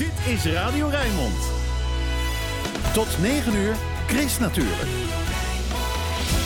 [0.00, 1.50] Dit is Radio Rijnmond.
[2.92, 3.74] Tot 9 uur,
[4.06, 4.88] Chris natuurlijk.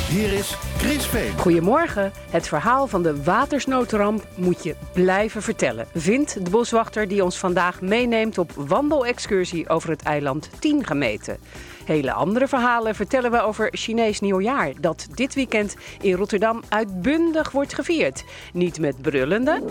[0.08, 1.38] Hier is Chris Veen.
[1.38, 2.12] Goedemorgen.
[2.30, 5.86] Het verhaal van de watersnoodramp moet je blijven vertellen.
[5.94, 11.38] Vindt de boswachter die ons vandaag meeneemt op wandelexcursie over het eiland 10 gemeten.
[11.84, 17.74] Hele andere verhalen vertellen we over Chinees nieuwjaar, dat dit weekend in Rotterdam uitbundig wordt
[17.74, 18.24] gevierd.
[18.52, 19.62] Niet met brullende,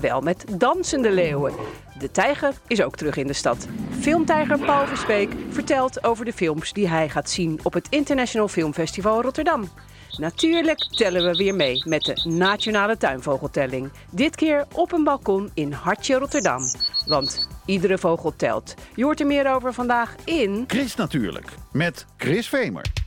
[0.00, 1.52] wel met dansende leeuwen.
[1.98, 3.66] De tijger is ook terug in de stad.
[4.00, 9.22] Filmtijger Paul Verspeek vertelt over de films die hij gaat zien op het International Filmfestival
[9.22, 9.68] Rotterdam.
[10.16, 13.90] Natuurlijk tellen we weer mee met de Nationale Tuinvogeltelling.
[14.10, 16.62] Dit keer op een balkon in Hartje Rotterdam.
[17.06, 18.74] Want iedere vogel telt.
[18.94, 20.64] Je hoort er meer over vandaag in...
[20.66, 23.01] Chris natuurlijk, met Chris Vemer.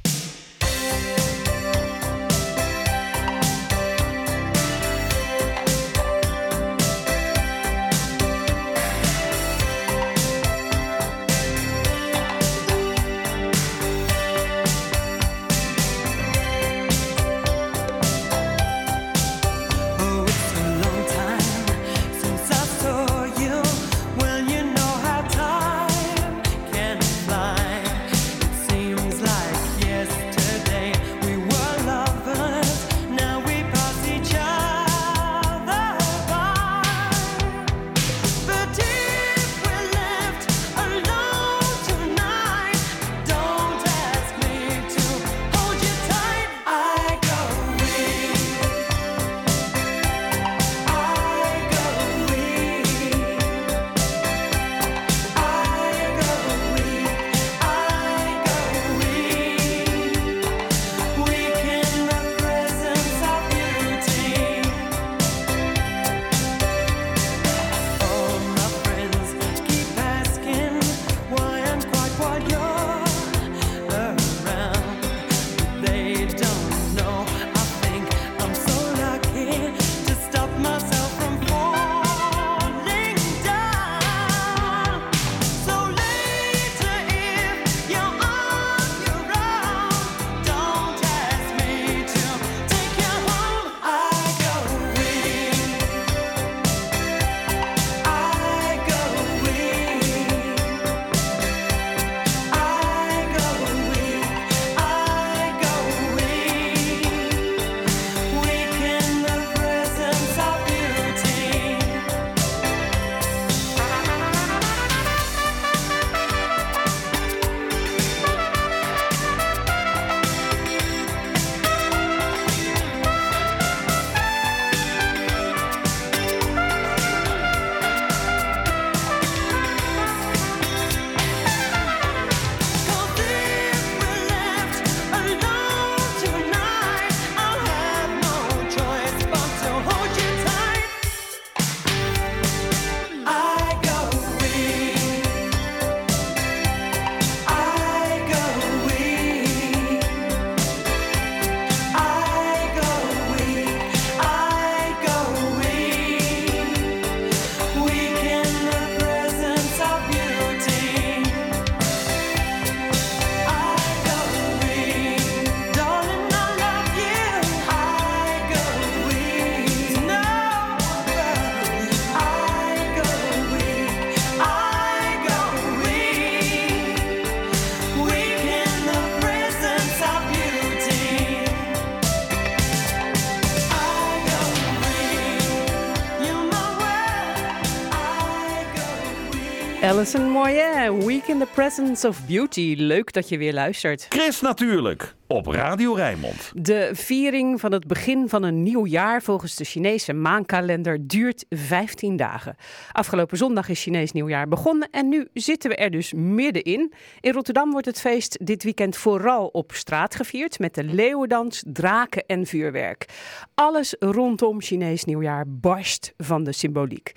[190.93, 192.75] Week in the Presence of Beauty.
[192.77, 194.05] Leuk dat je weer luistert.
[194.09, 196.51] Chris natuurlijk, op Radio Rijnmond.
[196.55, 202.15] De viering van het begin van een nieuw jaar volgens de Chinese maankalender duurt 15
[202.15, 202.55] dagen.
[202.91, 206.93] Afgelopen zondag is Chinees nieuwjaar begonnen en nu zitten we er dus middenin.
[207.19, 212.25] In Rotterdam wordt het feest dit weekend vooral op straat gevierd met de leeuwendans, draken
[212.25, 213.05] en vuurwerk.
[213.53, 217.11] Alles rondom Chinees nieuwjaar barst van de symboliek.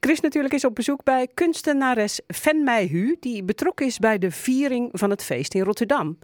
[0.00, 4.30] Chris natuurlijk is op bezoek bij kunstenares Fen Mei Hu, die betrokken is bij de
[4.30, 6.18] viering van het feest in Rotterdam.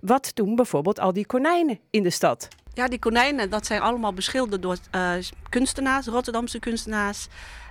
[0.00, 2.48] Wat doen bijvoorbeeld al die konijnen in de stad?
[2.74, 5.12] Ja, die konijnen, dat zijn allemaal beschilderd door eh,
[5.48, 7.26] kunstenaars, Rotterdamse kunstenaars.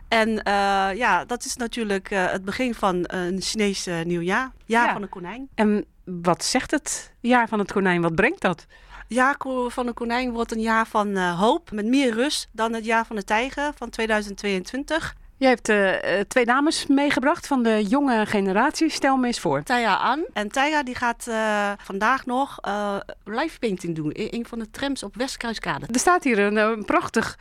[0.07, 0.53] En eh,
[0.95, 4.51] ja, dat is natuurlijk eh, het begin van een Chinees eh, nieuwjaar.
[4.65, 4.93] Jaar Ja.
[4.93, 5.49] van een konijn.
[5.55, 8.01] En wat zegt het jaar van het konijn?
[8.01, 8.65] Wat brengt dat?
[9.07, 9.35] Jaar
[9.67, 13.15] van een konijn wordt een jaar van hoop, met meer rust dan het jaar van
[13.15, 15.15] de tijger van 2022.
[15.39, 18.89] Je hebt eh, eh, twee dames meegebracht van de jonge generatie.
[18.89, 19.63] Stel me eens voor.
[19.63, 20.23] Taya aan.
[20.33, 24.69] En Taya die gaat eh, vandaag nog eh live painting doen in een van de
[24.71, 25.85] trams op Westkruiskade.
[25.91, 27.37] Er staat hier een, prachtig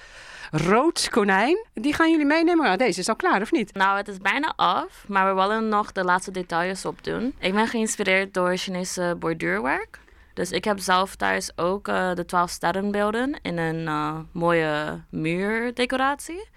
[0.50, 1.66] rood konijn.
[1.74, 2.64] Die gaan jullie meenemen.
[2.64, 3.74] Nou, deze is al klaar, of niet?
[3.74, 7.34] Nou, het is bijna af, maar we willen nog de laatste details opdoen.
[7.38, 9.98] Ik ben geïnspireerd door Chinese borduurwerk.
[10.34, 13.88] Dus ik heb zelf thuis ook eh, de 12 sterrenbeelden in een
[14.32, 16.48] mooie muurdecoratie.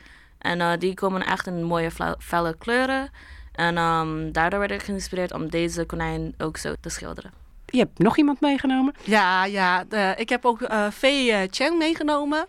[0.42, 3.10] En eh, die komen echt in mooie felle kleuren.
[3.52, 7.32] En ehm, daardoor werd ik geïnspireerd om deze konijn ook zo te schilderen.
[7.66, 8.94] Je hebt nog iemand meegenomen.
[9.04, 9.84] Ja, ja.
[9.84, 12.46] de- ik heb ook eh Vee eh, Cheng meegenomen.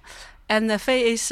[0.46, 1.26] En eh Vee is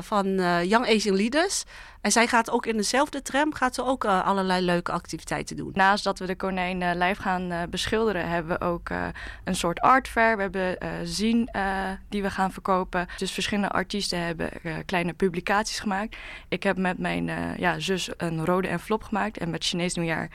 [0.00, 1.64] van eh, Young Asian Leaders.
[2.02, 5.70] En zij gaat ook in dezelfde tram gaat ze ook eh, allerlei leuke activiteiten doen.
[5.74, 8.90] Naast dat we de konijn eh, live gaan eh, beschilderen, hebben we ook
[9.44, 10.36] een soort art fair.
[10.36, 10.76] We hebben
[11.08, 11.50] zien
[12.08, 13.06] die we gaan verkopen.
[13.16, 14.50] Dus verschillende artiesten hebben
[14.86, 16.16] kleine publicaties gemaakt.
[16.48, 19.38] Ik heb met mijn ja, zus een rode envelop gemaakt.
[19.38, 20.28] En met Chinees Nieuwjaar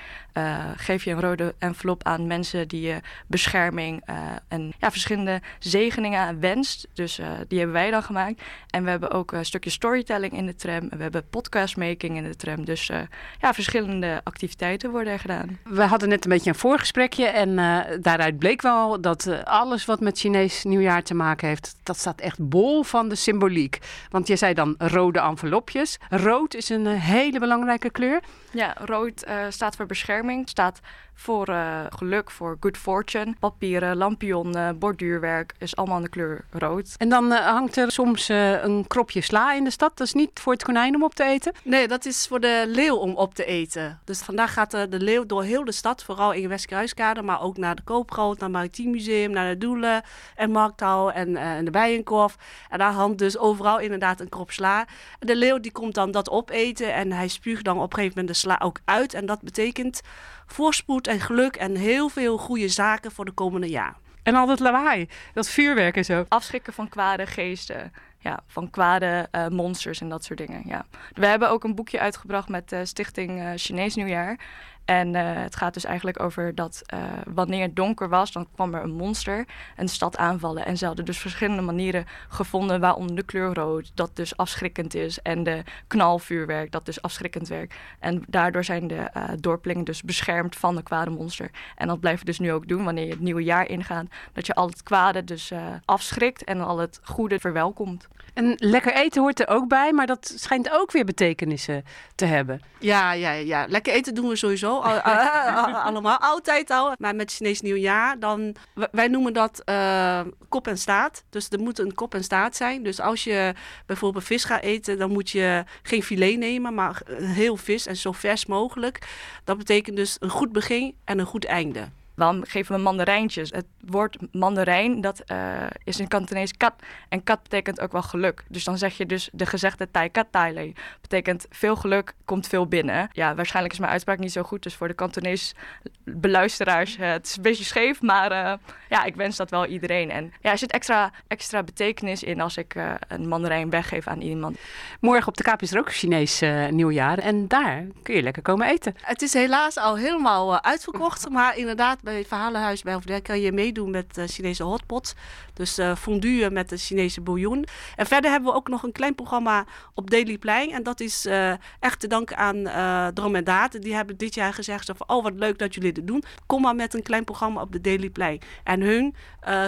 [0.75, 4.03] geef je een rode envelop aan mensen die je bescherming
[4.47, 6.87] en ja, verschillende zegeningen wenst.
[6.93, 8.41] Dus die hebben wij dan gemaakt.
[8.69, 10.89] En we hebben ook een stukje storytelling in de tram.
[10.89, 12.65] We hebben podcastmaking in de tram.
[12.65, 12.99] Dus eh,
[13.41, 15.59] ja, verschillende activiteiten worden er gedaan.
[15.63, 19.85] We hadden net een beetje een voorgesprekje en eh, daaruit bleek wel dat eh, alles
[19.85, 23.79] wat met Chinees nieuwjaar te maken heeft, dat staat echt bol van de symboliek.
[24.09, 25.97] Want je zei dan rode envelopjes.
[26.09, 28.21] Rood is een hele belangrijke kleur.
[28.51, 30.79] Ja, rood eh, staat voor bescherming, staat
[31.17, 33.35] voor eh, geluk, voor good fortune.
[33.39, 36.95] Papieren, lampionnen, borduurwerk is allemaal in de kleur rood.
[36.97, 39.97] En dan eh, hangt er soms eh, een kropje sla in de stad.
[39.97, 41.53] Dat is niet voor het konijn om op te eten.
[41.63, 43.99] Nee, dat is voor de leeuw om op te eten.
[44.03, 47.57] Dus vandaag gaat eh, de leeuw door heel de stad, vooral in Westkruiskade, maar ook
[47.57, 50.03] naar de Koopgroot, naar het Maritiem Museum, naar de Doelen
[50.35, 52.35] en Markthal en, eh, en de Bijenkorf.
[52.69, 54.85] En daar hangt dus overal inderdaad een krop sla.
[55.19, 58.33] De leeuw die komt dan dat opeten en hij spuugt dan op een gegeven moment
[58.33, 59.13] de sla ook uit.
[59.13, 60.01] En dat betekent
[60.47, 63.95] voorspoed en geluk en heel veel goede zaken voor de komende jaar.
[64.23, 66.25] En al dat lawaai, dat vuurwerk en zo.
[66.27, 67.93] Afschrikken van kwade geesten.
[68.19, 70.61] Ja, van kwade eh, monsters en dat soort dingen.
[70.65, 70.85] Ja.
[71.13, 74.39] We hebben ook een boekje uitgebracht met de Stichting eh, Chinees Nieuwjaar.
[74.87, 78.73] En eh, het gaat dus eigenlijk over dat eh, wanneer het donker was, dan kwam
[78.73, 79.45] er een monster
[79.75, 80.65] en de stad aanvallen.
[80.65, 85.21] En ze hadden dus verschillende manieren gevonden, waaronder de kleur rood, dat dus afschrikkend is.
[85.21, 87.75] En de knalvuurwerk, dat dus afschrikkend werkt.
[87.99, 91.51] En daardoor zijn de eh dorpelingen dus beschermd van de kwade monster.
[91.75, 94.05] En dat blijven we dus nu ook doen wanneer je het nieuwe jaar ingaat.
[94.33, 98.07] Dat je al het kwade dus eh, afschrikt en al het goede verwelkomt.
[98.37, 101.83] En lekker eten hoort er ook bij, maar dat schijnt ook weer betekenissen
[102.15, 102.61] te hebben.
[102.79, 103.65] Ja, ja, ja.
[103.69, 104.76] Lekker eten doen we sowieso.
[104.83, 106.17] Al- al- allemaal.
[106.17, 106.93] Altijd al.
[106.97, 108.55] Maar met Chinees nieuwjaar, dan...
[108.91, 110.19] Wij noemen dat eh,
[110.49, 111.23] kop en staat.
[111.29, 112.83] Dus er moet een kop en staat zijn.
[112.83, 113.53] Dus als je
[113.85, 118.11] bijvoorbeeld vis gaat eten, dan moet je geen filet nemen, maar heel vis en zo
[118.11, 119.07] vers mogelijk.
[119.43, 121.87] Dat betekent dus een goed begin en een goed einde.
[122.17, 123.51] Waarom geven we mandarijntjes?
[123.51, 125.37] Het woord mandarijn, dat eh,
[125.83, 126.73] is in Kantonees kat.
[127.09, 128.43] En kat betekent ook wel geluk.
[128.47, 130.73] Dus dan zeg je dus de gezegde tai kat tai lei.
[131.01, 133.09] Betekent veel geluk, komt veel binnen.
[133.11, 134.63] Ja, waarschijnlijk is mijn uitspraak niet zo goed.
[134.63, 135.55] Dus voor de Kantonees
[136.03, 138.01] beluisteraars, eh, het is een beetje scheef.
[138.01, 138.53] Maar eh,
[138.89, 140.11] ja, ik wens dat wel iedereen.
[140.11, 144.21] En ja, er zit extra, extra betekenis in als ik eh, een mandarijn weggeef aan
[144.21, 144.57] iemand.
[144.99, 147.17] Morgen op de Kaap is er ook Chinees eh, nieuwjaar.
[147.17, 148.95] En daar kun je lekker komen eten.
[149.01, 151.29] Het is helaas al helemaal uitverkocht.
[151.29, 155.15] Maar inderdaad, bij het Verhalenhuis bij Hoofddijk kan je meedoen met eh, Chinese hotpot.
[155.53, 157.65] Dus eh fondue met de Chinese bouillon.
[157.95, 160.71] En verder hebben we ook nog een klein programma op Dailyplein.
[160.71, 163.81] En dat is eh, echt te danken aan eh Dromedaat.
[163.81, 166.23] Die hebben dit jaar gezegd van, oh wat leuk dat jullie dit doen.
[166.45, 168.39] Kom maar met een klein programma op de Dailyplein.
[168.63, 169.15] En hun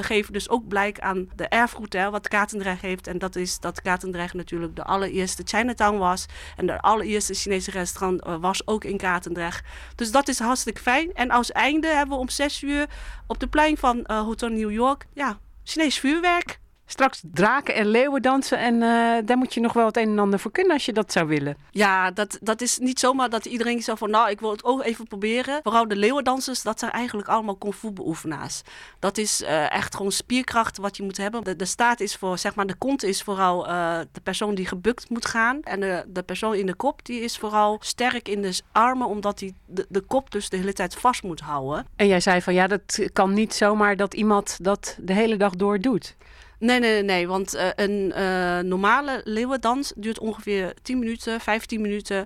[0.01, 3.07] geven dus ook blijk aan de erfgoed hè, wat Katendrecht heeft.
[3.07, 6.25] En dat is dat Katendrecht natuurlijk de allereerste Chinatown was.
[6.55, 9.65] En de allereerste Chinese restaurant was ook in Katendrecht.
[9.95, 11.13] Dus dat is hartstikke fijn.
[11.13, 12.87] En als einde hebben we om zes uur
[13.27, 16.59] op de plein van eh, Hotel New York, ja, Chinees vuurwerk.
[16.91, 18.59] Straks draken en leeuwen dansen.
[18.59, 20.93] En eh, daar moet je nog wel het een en ander voor kunnen als je
[20.93, 21.57] dat zou willen.
[21.71, 24.83] Ja, dat, dat is niet zomaar dat iedereen zo van, nou, ik wil het ook
[24.83, 25.59] even proberen.
[25.63, 28.61] Vooral de leeuwendansers, dat zijn eigenlijk allemaal kung fu beoefenaars.
[28.99, 31.43] Dat is eh, echt gewoon spierkracht wat je moet hebben.
[31.43, 34.67] De, de staart is voor, zeg maar, de kont is vooral eh, de persoon die
[34.67, 35.61] gebukt moet gaan.
[35.61, 39.39] En de, de persoon in de kop, die is vooral sterk in de armen, omdat
[39.39, 41.85] hij de, de kop dus de hele tijd vast moet houden.
[41.95, 45.55] En jij zei van ja, dat kan niet zomaar dat iemand dat de hele dag
[45.55, 46.15] door doet.
[46.59, 47.27] Nee, nee, nee, nee.
[47.27, 52.25] Want eh, een eh, normale leeuwendans duurt ongeveer 10 minuten, 15 minuten.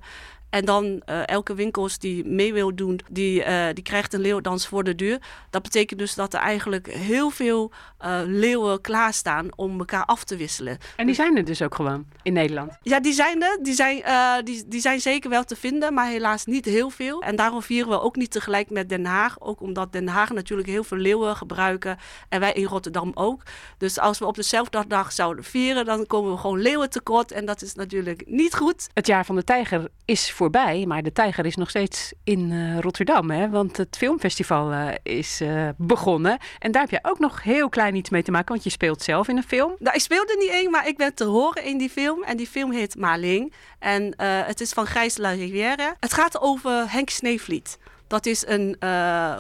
[0.53, 4.67] En dan eh, elke winkels die mee wil doen, die, eh, die krijgt een leeuwdans
[4.67, 5.17] voor de deur.
[5.49, 10.35] Dat betekent dus dat er eigenlijk heel veel eh, leeuwen klaarstaan om elkaar af te
[10.35, 10.77] wisselen.
[10.95, 12.77] En die zijn er dus ook gewoon in Nederland.
[12.81, 13.59] Ja, die zijn er.
[13.61, 14.03] Die zijn,
[14.43, 17.21] die, die zijn zeker wel te vinden, maar helaas niet heel veel.
[17.21, 19.41] En daarom vieren we ook niet tegelijk met Den Haag.
[19.41, 21.97] Ook omdat Den Haag natuurlijk heel veel leeuwen gebruiken.
[22.29, 23.41] En wij in Rotterdam ook.
[23.77, 27.31] Dus als we op dezelfde dag zouden vieren, dan komen we gewoon leeuwen tekort.
[27.31, 28.89] En dat is natuurlijk niet goed.
[28.93, 32.79] Het jaar van de tijger is voorbij, maar de tijger is nog steeds in eh,
[32.79, 33.31] Rotterdam.
[33.31, 33.49] Hè?
[33.49, 36.37] Want het filmfestival eh, is eh, begonnen.
[36.59, 39.01] En daar heb je ook nog heel klein iets mee te maken, want je speelt
[39.01, 39.75] zelf in een film.
[39.79, 42.23] Nou, ik speelde niet één, maar ik ben te horen in die film.
[42.23, 43.53] En die film heet Maling.
[43.79, 44.13] En
[44.45, 45.95] het is van Gijs La Rivière.
[45.99, 47.77] Het gaat over Henk Sneevliet.
[48.07, 48.75] Dat is een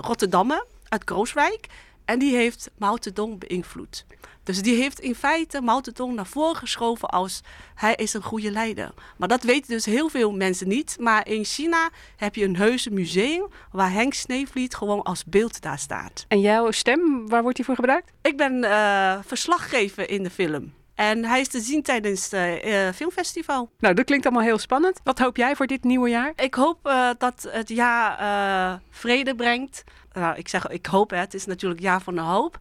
[0.01, 1.67] Rotterdammer uit Krooswijk.
[2.05, 4.05] En die heeft Mao Zedong beïnvloed.
[4.43, 7.41] Dus die heeft in feite Mao Zedong naar voren geschoven als
[7.75, 8.93] hij is een goede leider.
[9.17, 10.95] Maar dat weten dus heel veel mensen niet.
[10.99, 15.79] Maar in China heb je een heuse museum waar Henk Sneevliet gewoon als beeld daar
[15.79, 16.25] staat.
[16.27, 18.11] En jouw stem, waar wordt die voor gebruikt?
[18.21, 20.73] Ik ben eh, verslaggever in de film.
[20.95, 23.69] En hij is te zien tijdens het eh, filmfestival.
[23.79, 24.99] Nou, dat klinkt allemaal heel spannend.
[25.03, 26.33] Wat hoop jij voor dit nieuwe jaar?
[26.35, 29.83] Ik hoop eh, dat het jaar vrede brengt.
[30.13, 32.57] Nou, ik zeg, ik hoop, hè, het is natuurlijk jaar van de hoop.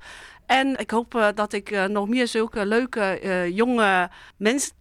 [0.47, 4.73] En ik hoop eh, dat ik eh, nog meer zulke leuke eh, jonge mensen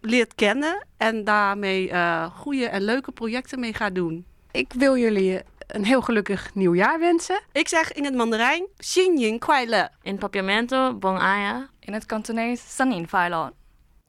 [0.00, 0.86] leert kennen.
[0.96, 4.26] En daarmee eh, goede en leuke projecten mee ga doen.
[4.50, 7.40] Ik wil jullie een heel gelukkig nieuwjaar wensen.
[7.52, 9.88] Ik zeg in het Mandarijn, Xin Yin Kwai Le.
[10.02, 11.68] In Papiamento, Bong Aya.
[11.80, 13.57] In het Kantonees, Sanin Failon.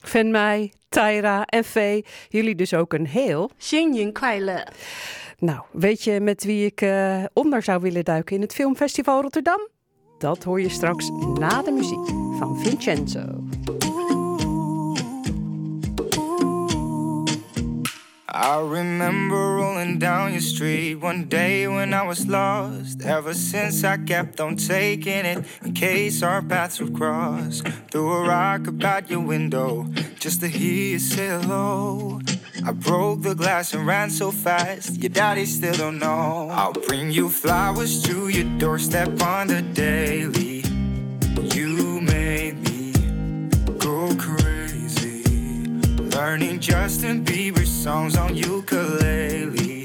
[0.00, 3.50] Van mij, Tyra en Vee, jullie dus ook een heel.
[3.56, 4.66] Xin Yin Kwai Le.
[5.38, 9.68] Nou, weet je met wie ik eh, onder zou willen duiken in het Filmfestival Rotterdam?
[10.18, 12.06] Dat hoor je straks na de muziek
[12.38, 13.24] van Vincenzo.
[18.32, 23.02] I remember rolling down your street one day when I was lost.
[23.02, 27.60] Ever since I kept on taking it in case our paths would cross.
[27.90, 29.86] Threw a rock about your window
[30.20, 32.20] just to hear you say hello.
[32.64, 36.50] I broke the glass and ran so fast, your daddy still don't know.
[36.52, 40.09] I'll bring you flowers to your doorstep on the daily.
[46.30, 49.84] Learning Justin Bieber songs on ukulele.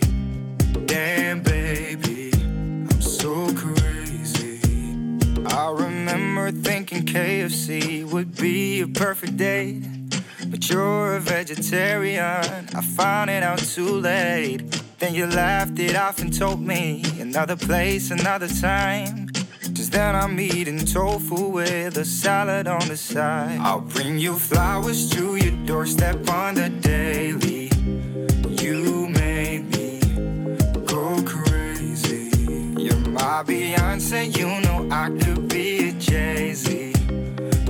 [0.86, 4.60] Damn, baby, I'm so crazy.
[5.48, 9.86] I remember thinking KFC would be a perfect date.
[10.46, 12.22] But you're a vegetarian,
[12.76, 14.62] I found it out too late.
[15.00, 19.25] Then you laughed it off and told me another place, another time.
[19.96, 23.60] Then I'm eating tofu with a salad on the side.
[23.62, 27.72] I'll bring you flowers to your doorstep on the daily.
[28.62, 30.02] You made me
[30.86, 32.30] go crazy.
[32.78, 36.92] You're my Beyonce, you know I could be a Jay Z.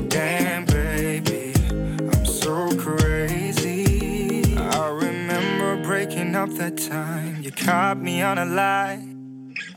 [0.08, 4.58] Damn, baby, I'm so crazy.
[4.58, 7.44] I remember breaking up that time.
[7.44, 9.15] You caught me on a lie.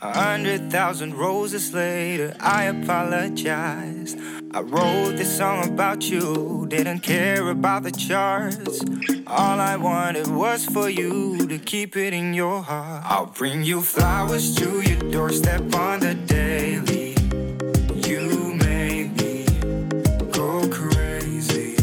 [0.01, 4.15] A hundred thousand roses later, I apologize.
[4.53, 8.81] I wrote this song about you, didn't care about the charts.
[9.27, 13.05] All I wanted was for you to keep it in your heart.
[13.07, 17.17] I'll bring you flowers to your doorstep on the daily.
[18.09, 19.47] You made me
[20.31, 21.75] go crazy.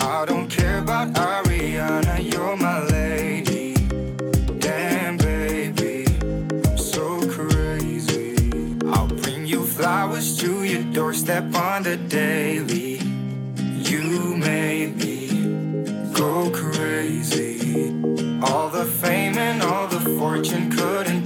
[0.00, 2.93] I don't care about Ariana, you're my
[9.84, 12.96] flowers to your doorstep on the daily.
[13.90, 15.28] You made me
[16.14, 17.92] go crazy.
[18.42, 21.23] All the fame and all the fortune couldn't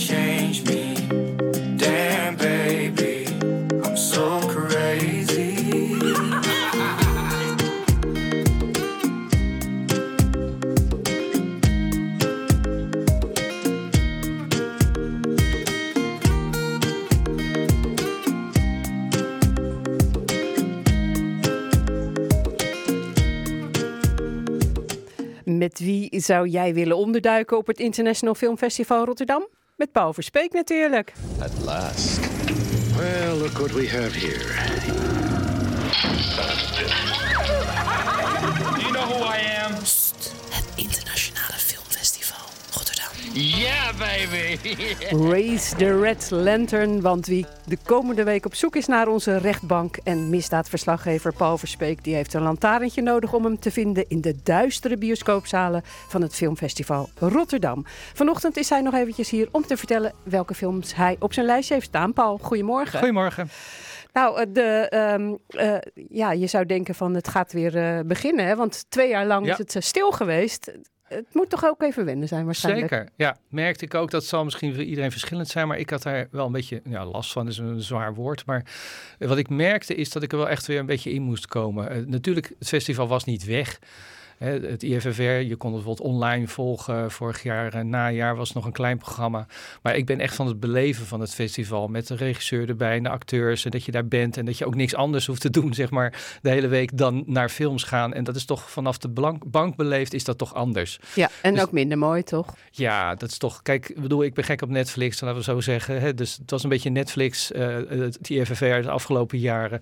[26.21, 29.49] zou jij willen onderduiken op het International Film Festival Rotterdam?
[29.77, 31.13] Met Paul Verspeek natuurlijk.
[31.41, 32.21] At last.
[32.97, 34.57] Well, look what we have here.
[38.81, 39.85] You know who I am?
[43.33, 44.59] Yeah, baby.
[45.33, 49.97] Raise the Red Lantern, want wie de komende week op zoek is naar onze rechtbank
[49.97, 54.35] en misdaadverslaggever Paul Verspeek, die heeft een lantaarntje nodig om hem te vinden in de
[54.43, 57.85] duistere bioscoopzalen van het filmfestival Rotterdam.
[58.15, 61.75] Vanochtend is hij nog eventjes hier om te vertellen welke films hij op zijn lijstje
[61.75, 62.13] heeft staan.
[62.13, 62.99] Paul, goedemorgen.
[62.99, 63.51] Goedemorgen.
[64.13, 65.77] Nou, eh, de, ehm, eh,
[66.09, 68.57] ja, je zou denken van het gaat weer eh, beginnen, hè?
[68.57, 69.53] want twee jaar lang Ja.
[69.53, 70.73] is het stil geweest.
[71.09, 72.89] Het moet toch ook even wennen zijn waarschijnlijk.
[72.89, 73.37] Zeker, ja.
[73.49, 76.47] Merkte ik ook, dat zal misschien voor iedereen verschillend zijn, maar ik had daar wel
[76.47, 78.67] een beetje, ja, last van is een zwaar woord, maar
[79.19, 81.91] wat ik merkte is dat ik er wel echt weer een beetje in moest komen.
[81.91, 83.79] Eh, natuurlijk, het festival was niet weg.
[84.39, 87.11] Het IFFR, je kon het bijvoorbeeld online volgen.
[87.11, 89.47] Vorig jaar, eh, najaar, was nog een klein programma.
[89.83, 91.89] Maar ik ben echt van het beleven van het festival.
[91.89, 93.65] Met de regisseur erbij en de acteurs.
[93.65, 95.91] En dat je daar bent en dat je ook niks anders hoeft te doen, zeg
[95.91, 98.15] maar, de hele week dan naar films gaan.
[98.15, 100.99] En dat is toch vanaf de bank beleefd, is dat toch anders.
[101.15, 102.55] Ja, en Dus- ook minder mooi, toch?
[102.71, 103.63] Ja, dat is toch.
[103.63, 106.01] Kijk, ik bedoel, ik ben gek op Netflix, laten we zo zeggen.
[106.01, 106.15] Hè?
[106.15, 109.81] Dus het was een beetje Netflix, eh het IFFR de afgelopen jaren.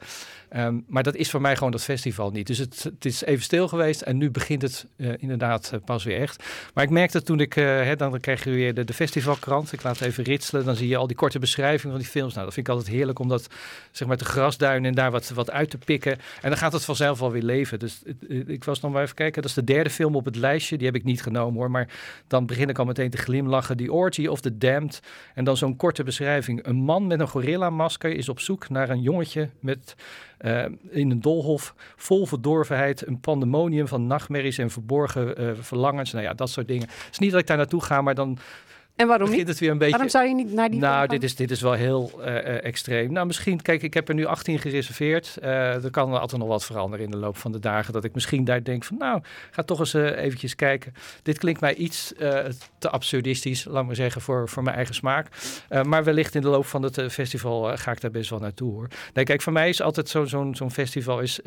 [0.48, 2.46] Ehm, maar dat is voor mij gewoon dat festival niet.
[2.46, 6.04] Dus het, het is even stil geweest en nu begint het eh, inderdaad eh, pas
[6.04, 6.44] weer echt.
[6.74, 9.72] Maar ik merkte toen ik, eh, hè, dan krijg je weer de, de festivalkrant.
[9.72, 12.32] Ik laat even ritselen, dan zie je al die korte beschrijvingen van die films.
[12.32, 13.46] Nou, dat vind ik altijd heerlijk om dat,
[13.90, 16.12] zeg maar, te grasduinen en daar wat, wat uit te pikken.
[16.12, 17.78] En dan gaat het vanzelf wel weer leven.
[17.78, 20.76] Dus ik was nog maar even kijken, dat is de derde film op het lijstje.
[20.76, 21.88] Die heb ik niet genomen hoor, maar
[22.26, 23.76] dan begin ik al meteen te glimlachen.
[23.76, 25.00] The Orgy of the Damned.
[25.34, 26.66] En dan zo'n korte beschrijving.
[26.66, 29.94] Een man met een gorilla-masker is op zoek naar een jongetje met,
[30.38, 33.06] eh, in een doolhof vol verdorvenheid.
[33.06, 36.12] Een pandemonium van nachtmerries en verborgen eh, verlangens.
[36.12, 36.88] Nou ja, dat soort dingen.
[36.88, 38.38] Het is niet dat ik daar naartoe ga, maar dan
[38.96, 39.48] En waarom niet?
[39.48, 39.92] het weer een beetje...
[39.92, 42.64] Waarom zou je niet naar die Nou, dit is, dit is wel heel eh, eh,
[42.64, 43.12] extreem.
[43.12, 45.36] Nou, misschien, kijk, ik heb er nu 18 gereserveerd.
[45.40, 47.92] Eh, er kan altijd nog wat veranderen in de loop van de dagen.
[47.92, 50.94] Dat ik misschien daar denk van, nou, ga toch eens eventjes kijken.
[51.22, 52.12] Dit klinkt mij iets
[52.78, 55.28] te absurdistisch, laat maar zeggen, voor, voor mijn eigen smaak.
[55.82, 58.88] Maar wellicht in de loop van het festival ga ik daar best wel naartoe, hoor.
[59.14, 61.40] Nee, kijk, voor mij is altijd zo- zo'n zo'n festival is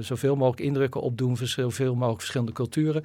[0.00, 3.02] zoveel mogelijk indrukken opdoen, voor zoveel mogelijk verschillende culturen.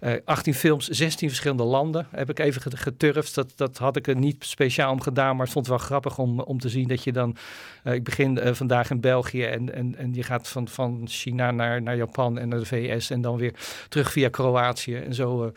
[0.00, 3.34] Eh 18 films, 16 verschillende landen heb ik even get- geturfd.
[3.40, 6.18] Dat, dat had ik er niet speciaal om gedaan, maar het vond het wel grappig
[6.18, 7.36] om, om te zien dat je dan...
[7.82, 11.50] eh, ik begin eh, vandaag in België en, en, en je gaat van, van China
[11.50, 13.54] naar, naar Japan en naar de VS en dan weer
[13.88, 14.94] terug via Kroatië.
[14.96, 15.50] En zo eh,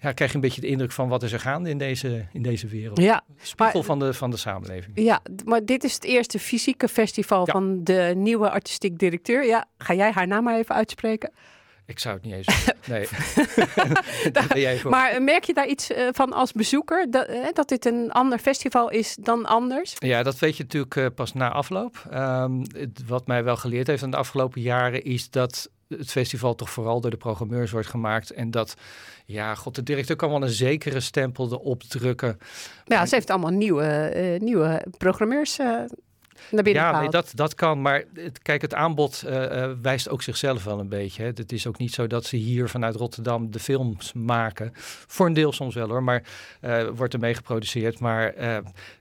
[0.00, 2.42] ja, krijg je een beetje de indruk van wat is er gaande in deze, in
[2.42, 2.98] deze wereld.
[3.00, 4.92] Ja, Spiegel maar- van, de, van de samenleving.
[4.94, 7.52] Ja, maar dit is het eerste fysieke festival Ja.
[7.52, 9.46] van de nieuwe artistiek directeur.
[9.46, 11.30] Ja, ga jij haar naam maar even uitspreken?
[11.90, 12.46] Ik zou het niet eens.
[12.86, 13.08] Nee.
[14.32, 14.80] Daar.
[14.88, 17.10] Maar eh, merk je daar iets eh, van als bezoeker?
[17.10, 19.94] Dat, eh, dat dit een ander festival is dan anders?
[19.98, 22.02] Ja, dat weet je natuurlijk pas na afloop.
[22.10, 26.54] Ehm, het- wat mij wel geleerd heeft in de afgelopen jaren is dat het festival
[26.54, 28.30] toch vooral door de programmeurs wordt gemaakt.
[28.30, 28.74] En dat,
[29.26, 32.38] ja, god, de directeur kan wel een zekere stempel erop drukken.
[32.84, 35.58] Ja, ze heeft allemaal nieuwe, nieuwe programmeurs
[36.62, 37.82] Ja, nee, dat, dat kan.
[37.82, 41.22] Maar het, kijk, het aanbod eh, eh, wijst ook zichzelf wel een beetje.
[41.22, 41.28] Hè.
[41.28, 44.70] Het is ook niet zo dat ze hier vanuit Rotterdam de films maken.
[45.06, 46.22] Voor een deel soms wel hoor, maar
[46.60, 47.98] eh, wordt er mee geproduceerd.
[47.98, 48.34] Maar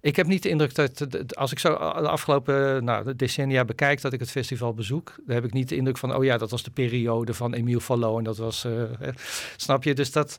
[0.02, 4.02] ik heb niet de indruk dat, als ik zo de afgelopen nou, de decennia bekijk
[4.02, 6.52] dat ik het festival bezoek, dan heb ik niet de indruk van, oh ja, dat
[6.52, 8.67] was de periode van Emile Fallo en dat was,
[9.58, 9.93] snap je?
[9.93, 10.38] Dus dat...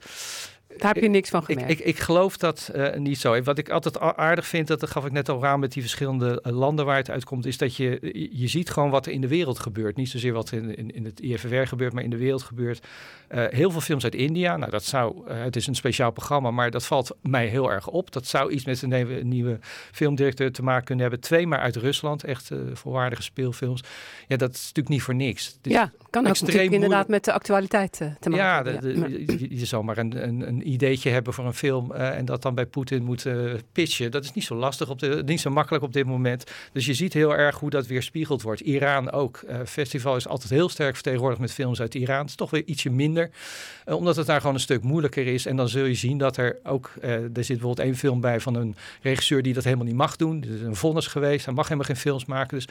[0.78, 1.70] Daar heb je niks van Ik, gemerkt.
[1.70, 3.42] ik, ik geloof dat eh, niet zo.
[3.42, 6.52] Wat ik altijd aardig vind, dat, gaf ik net al aan met die verschillende eh,
[6.52, 7.98] landen waar het uitkomt, is dat je,
[8.32, 9.96] je- ziet gewoon wat er in de wereld gebeurt.
[9.96, 12.86] Niet zozeer wat in, in, in het IFWR gebeurt, maar in de wereld gebeurt.
[13.28, 14.56] Eh, heel veel films uit India.
[14.56, 18.12] Nou, dat zou, het is een speciaal programma, maar dat valt mij heel erg op.
[18.12, 19.58] Dat zou iets met een nieuwe, nieuwe
[19.92, 21.20] filmdirecteur te maken kunnen hebben.
[21.22, 23.82] Twee maar uit Rusland, echt volwaardige speelfilms.
[24.28, 25.58] Ja, dat is natuurlijk niet voor niks.
[25.62, 28.94] Ja, kan ook natuurlijk inderdaad met de actualiteit te maken Ja, de, hebben.
[28.94, 28.98] de-
[29.32, 29.36] Ja.
[29.38, 32.42] Je, je zal maar een, een, een ideetje hebben voor een film eh, en dat
[32.42, 33.34] dan bij Poetin moet eh,
[33.72, 34.10] pitchen.
[34.10, 36.44] Dat is niet zo lastig, op de, niet zo makkelijk op dit moment.
[36.72, 38.60] Dus je ziet heel erg hoe dat weer spiegeld wordt.
[38.60, 39.36] Iran ook.
[39.36, 42.18] Eh festival is altijd heel sterk vertegenwoordigd met films uit Iran.
[42.18, 43.30] Het is toch weer ietsje minder,
[43.84, 45.46] eh, omdat het daar gewoon een stuk moeilijker is.
[45.46, 48.54] En dan zul je zien dat er ook, er zit bijvoorbeeld één film bij van
[48.54, 50.42] een regisseur die dat helemaal niet mag doen.
[50.42, 52.56] Er is een vonnis geweest, hij mag helemaal geen films maken.
[52.56, 52.66] Dus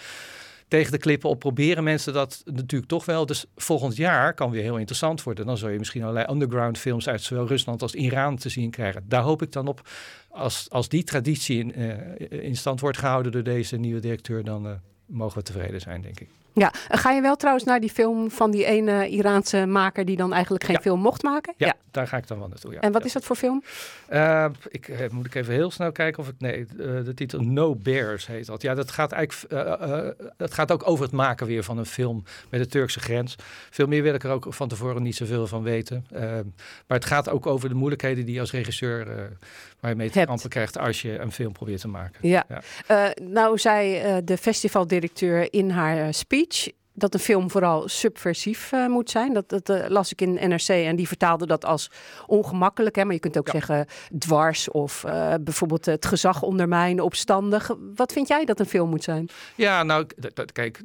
[0.69, 3.25] tegen de klippen op proberen mensen dat natuurlijk toch wel.
[3.25, 5.45] Dus volgend jaar kan weer heel interessant worden.
[5.45, 9.03] Dan zou je misschien allerlei underground films uit zowel Rusland als Iran te zien krijgen.
[9.07, 9.89] Daar hoop ik dan op.
[10.29, 14.67] Als, als die traditie in, eh, in stand wordt gehouden door deze nieuwe directeur, dan
[14.67, 14.73] eh,
[15.05, 16.29] mogen we tevreden zijn, denk ik.
[16.53, 20.17] Ja, en ga je wel trouwens naar die film van die ene Iraanse maker die
[20.17, 20.81] dan eigenlijk geen Ja.
[20.81, 21.53] film mocht maken?
[21.57, 22.73] Ja, daar ga ik dan wel naartoe.
[22.73, 22.79] Ja.
[22.79, 23.63] En wat is dat voor film?
[24.07, 26.33] Eh, ik, eh, moet ik even heel snel kijken of ik.
[26.37, 28.61] Nee, eh, de titel No Bears heet dat.
[28.61, 29.51] Ja, dat gaat eigenlijk.
[29.53, 32.99] eh, eh, dat gaat ook over het maken weer van een film met de Turkse
[32.99, 33.35] grens.
[33.69, 36.05] Veel meer wil ik er ook van tevoren niet zoveel van weten.
[36.11, 36.21] Eh,
[36.87, 39.29] maar het gaat ook over de moeilijkheden die je als regisseur.
[39.79, 42.27] Waar je mee kampen krijgt als je een film probeert te maken.
[42.27, 42.45] Ja.
[42.49, 42.61] Ja.
[42.87, 48.71] Eh, nou zei eh, de festivaldirecteur in haar eh, speech dat een film vooral subversief
[48.87, 49.33] moet zijn.
[49.33, 51.91] Dat, dat las ik in NRC en die vertaalde dat als
[52.27, 52.95] ongemakkelijk.
[52.95, 53.03] Hè?
[53.05, 53.51] Maar je kunt ook Ja.
[53.51, 53.85] zeggen
[54.17, 55.05] dwars of
[55.41, 57.71] bijvoorbeeld het gezag ondermijnen, opstandig.
[57.95, 59.29] Wat vind jij dat een film moet zijn?
[59.55, 60.05] Ja, nou,
[60.53, 60.81] kijk,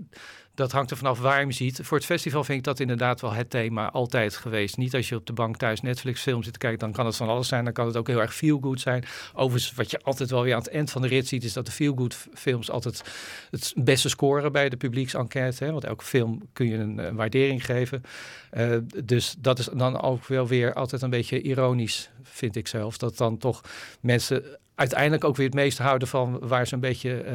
[0.55, 1.81] dat hangt er vanaf waar je hem ziet.
[1.83, 4.77] Voor het festival vind ik dat inderdaad wel het thema altijd geweest.
[4.77, 7.17] Niet als je op de bank thuis Netflix film zit te kijken, dan kan het
[7.17, 7.65] van alles zijn.
[7.65, 9.05] Dan kan het ook heel erg feel-good zijn.
[9.35, 11.67] Overigens, wat je altijd wel weer aan het eind van de rit ziet, is dat
[11.67, 13.05] de feel-good f- films altijd
[13.51, 15.65] het beste scoren bij de publieksenquête.
[15.65, 15.73] Hè?
[15.73, 18.03] Want elke film kun je een, eh, waardering geven.
[18.51, 22.99] Eh, dus dat is dan ook wel weer altijd een beetje ironisch, vind ik zelf.
[22.99, 23.61] Dat dan toch
[24.01, 27.15] mensen uiteindelijk ook weer het meeste houden van waar ze een beetje...
[27.15, 27.35] eh,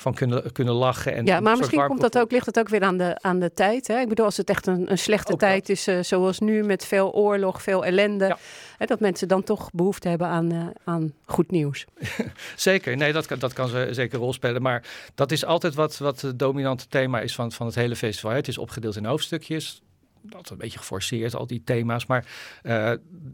[0.00, 1.14] van kunnen, kunnen lachen.
[1.14, 3.52] En ja, maar misschien komt dat ook, ligt het ook weer aan de, aan de
[3.54, 3.86] tijd.
[3.86, 4.00] Hè?
[4.00, 6.86] Ik bedoel, als het echt een, een slechte Ook tijd is, eh, zoals nu, met
[6.86, 8.26] veel oorlog, veel ellende.
[8.26, 8.38] Ja.
[8.78, 11.84] Hè, dat mensen dan toch behoefte hebben aan, eh, aan goed nieuws.
[12.56, 14.62] Zeker, nee, dat kan, dat kan ze zeker een rol spelen.
[14.62, 14.84] Maar
[15.14, 18.30] dat is altijd wat, wat het dominante thema is van, van het hele festival.
[18.30, 18.36] hè.
[18.36, 19.82] Het is opgedeeld in hoofdstukjes.
[20.22, 22.06] Dat een beetje geforceerd, al die thema's.
[22.06, 22.24] Maar
[22.62, 22.92] eh,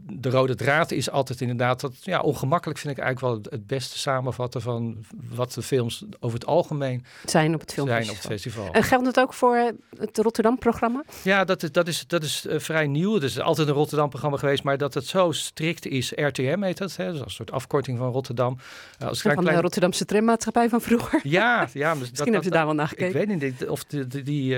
[0.09, 1.93] de rode draad is altijd inderdaad dat.
[2.03, 6.39] Ja, ongemakkelijk vind ik eigenlijk wel het, het beste samenvatten van wat de films over
[6.39, 8.15] het algemeen Zijn op het zijn filmfestival.
[8.15, 8.71] op het festival.
[8.71, 9.55] En geldt het ook voor
[9.97, 11.03] het Rotterdam-programma?
[11.23, 13.13] Ja, dat is, dat is, dat is eh, vrij nieuw.
[13.13, 16.11] Het is altijd een Rotterdam-programma geweest, maar dat het zo strikt is.
[16.15, 17.11] RTM heet dat, hè?
[17.11, 18.57] Dus een soort afkorting van Rotterdam.
[18.99, 21.19] Eh, als Van klein, de Rotterdamse trammaatschappij van vroeger.
[21.23, 21.93] Ja, ja.
[21.99, 23.27] Misschien hebben ze daar wel naar Ik gekeken.
[23.39, 24.55] weet niet of de, de- die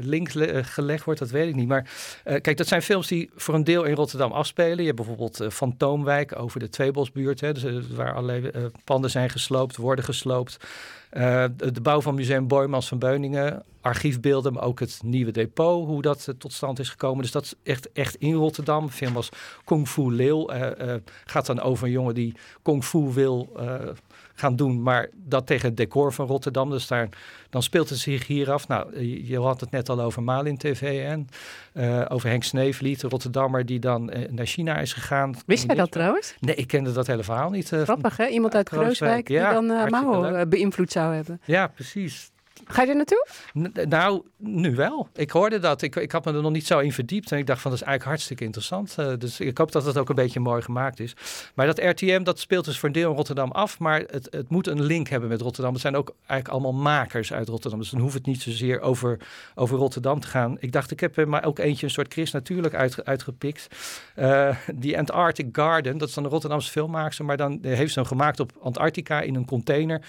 [0.00, 1.57] link le- gelegd wordt, dat weet ik niet.
[1.66, 1.90] Maar
[2.24, 4.78] eh, kijk, dat zijn films die voor een deel in Rotterdam afspelen.
[4.78, 9.30] Je hebt bijvoorbeeld eh, Fantoomwijk over de Tweebosbuurt, hè, dus, eh, waar allerlei panden zijn
[9.30, 10.56] gesloopt, worden gesloopt.
[11.10, 16.02] De, de bouw van Museum Boymans van Beuningen, archiefbeelden, maar ook het nieuwe depot, hoe
[16.02, 17.22] dat tot stand is gekomen.
[17.22, 18.82] Dus dat is echt, echt in Rotterdam.
[18.82, 19.28] Een film als
[19.64, 20.50] Kung Fu Leeuw
[21.24, 23.52] gaat dan over een jongen die Kung Fu wil
[24.38, 26.70] gaan doen, maar dat tegen het decor van Rotterdam.
[26.70, 27.08] Dus daar,
[27.50, 28.68] dan speelt het zich hier af.
[28.68, 31.28] Nou, je, had het net al over Malin TV en
[31.72, 35.34] eh, over Henk Sneevliet, de Rotterdammer die dan eh, naar China is gegaan.
[35.46, 36.34] Wist jij dat trouwens?
[36.40, 37.68] Nee, ik kende dat hele verhaal niet.
[37.68, 38.26] van- Grappig, hè?
[38.26, 41.40] Iemand uit Krooswijk, Krooswijk die ja, dan Mao beïnvloed zou hebben.
[41.44, 42.30] Ja, precies.
[42.68, 43.26] Ga je er naartoe?
[43.88, 45.08] Nou, nu wel.
[45.14, 45.82] Ik hoorde dat.
[45.82, 47.32] Ik, ik had me er nog niet zo in verdiept.
[47.32, 48.94] En ik dacht van, dat is eigenlijk hartstikke interessant.
[48.98, 51.16] Eh, dus ik hoop dat het ook een beetje mooi gemaakt is.
[51.54, 53.78] Maar dat RTM, dat speelt dus voor een deel in Rotterdam af.
[53.78, 55.72] Maar het, het moet een link hebben met Rotterdam.
[55.72, 57.78] Het zijn ook eigenlijk allemaal makers uit Rotterdam.
[57.80, 59.18] Dus dan hoeft het niet zozeer over,
[59.54, 60.56] over Rotterdam te gaan.
[60.60, 63.68] Ik dacht, ik heb er maar ook eentje een soort Chris natuurlijk uit, uitgepikt.
[64.14, 67.24] Eh, die Antarctic Garden, dat is dan een Rotterdamse filmmaakster.
[67.24, 70.02] Maar dan eh, heeft ze hem gemaakt op Antarctica in een container.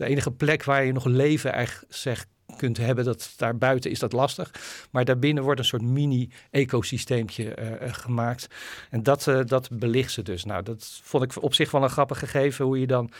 [0.00, 3.98] De enige plek waar je nog leven eigenlijk zeg, kunt hebben, dat daar buiten is
[3.98, 4.50] dat lastig.
[4.90, 8.46] Maar daarbinnen wordt een soort mini-ecosysteempje eh, eh, gemaakt.
[8.90, 10.44] En dat, eh, dat belicht ze dus.
[10.44, 12.64] Nou, dat vond ik op zich wel een grappig gegeven.
[12.64, 13.10] Hoe je dan,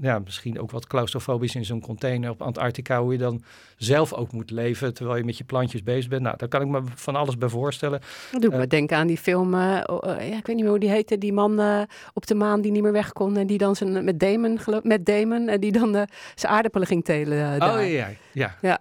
[0.00, 3.42] ja, misschien ook wat claustrofobisch in zo'n container op Antarctica, hoe je dan
[3.76, 6.22] zelf ook moet leven terwijl je met je plantjes bezig bent.
[6.22, 8.00] Nou, daar kan ik me van alles bij voorstellen.
[8.30, 10.78] Dat me Eh, denken aan die film, oh, eh, ja, ik weet niet meer hoe
[10.78, 13.76] die heette, die man op de maan die niet meer weg kon en die dan
[13.76, 17.62] zijn, met Damon, geloof, met Damon, en die dan zijn aardappelen ging telen.
[17.62, 18.08] Oh ja, ja.
[18.34, 18.78] Ja.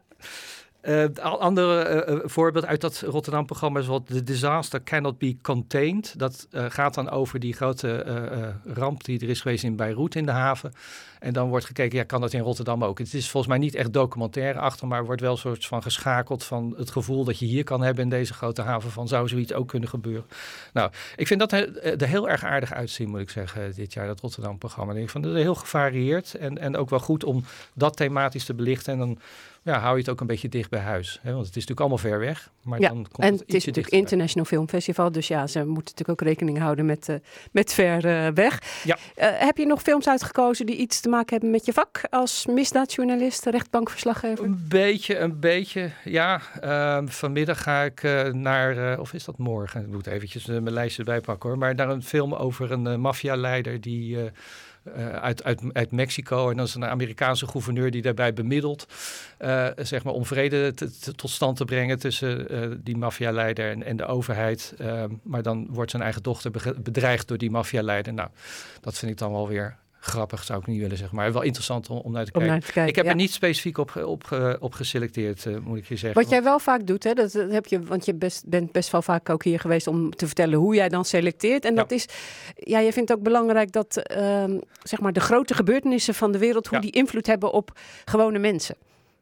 [0.83, 5.37] Eh, al andere eh, eh, voorbeeld uit dat Rotterdam-programma is wat The Disaster Cannot Be
[5.41, 6.13] Contained.
[6.17, 9.75] Dat eh, gaat dan over die grote eh, eh, ramp die er is geweest in
[9.75, 10.73] Beirut in de haven.
[11.19, 12.97] En dan wordt gekeken, ja, kan dat in Rotterdam ook?
[12.97, 16.43] Het is volgens mij niet echt documentaire achter, maar wordt wel een soort van geschakeld
[16.43, 19.53] van het gevoel dat je hier kan hebben in deze grote haven van zou zoiets
[19.53, 20.25] ook kunnen gebeuren.
[20.73, 24.19] Nou, ik vind dat er heel erg aardig uitzien, moet ik zeggen, dit jaar, dat
[24.19, 24.93] Rotterdam-programma.
[24.93, 27.43] Ik dat is heel gevarieerd en, en ook wel goed om
[27.73, 28.93] dat thematisch te belichten.
[28.93, 29.19] En dan
[29.63, 31.19] ja, hou je het ook een beetje dicht bij huis.
[31.21, 31.33] Hè?
[31.33, 32.51] Want het is natuurlijk allemaal ver weg.
[32.63, 33.93] Maar Ja, dan komt en het, het is natuurlijk.
[33.93, 37.15] International Film Festival, dus ja, ze moeten natuurlijk ook rekening houden met, eh,
[37.51, 38.81] met ver eh, weg.
[38.83, 38.97] Ja.
[39.15, 42.45] Eh, heb je nog films uitgekozen die iets te maken hebben met je vak als
[42.45, 44.45] misdaadjournalist, rechtbankverslaggever?
[44.45, 45.91] Een beetje, een beetje.
[46.03, 49.81] Ja, ehm, vanmiddag ga ik naar, of is dat morgen?
[49.81, 51.57] Ik moet eventjes mijn lijstje bijpakken hoor.
[51.57, 54.17] Maar naar een film over een maffialeider die...
[54.83, 55.43] eh, uit,
[55.73, 56.49] uit, Mexico.
[56.49, 58.87] En dan is een Amerikaanse gouverneur die daarbij bemiddelt.
[59.37, 60.73] eh, zeg maar om vrede
[61.15, 64.73] tot stand te brengen tussen eh, die maffialeider en, en de overheid.
[65.23, 66.51] Maar dan wordt zijn eigen dochter
[66.83, 68.13] bedreigd door die maffialeider.
[68.13, 68.29] Nou,
[68.81, 71.89] dat vind ik dan wel weer grappig zou ik niet willen zeggen, maar wel interessant
[71.89, 72.49] om, om naar te Om kijken.
[72.51, 73.11] naar te kijken, ik heb ja.
[73.11, 76.21] er niet specifiek op, op, ge- op geselecteerd, eh, moet ik je zeggen.
[76.21, 79.01] Wat jij wel vaak doet, hè, dat, heb je, want je best, bent best wel
[79.01, 81.65] vaak ook hier geweest om te vertellen hoe jij dan selecteert.
[81.65, 82.05] En dat is,
[82.55, 86.67] ja, je vindt ook belangrijk dat ehm, zeg maar de grote gebeurtenissen van de wereld,
[86.67, 86.83] hoe Ja.
[86.83, 87.71] die invloed hebben op
[88.05, 88.75] gewone mensen.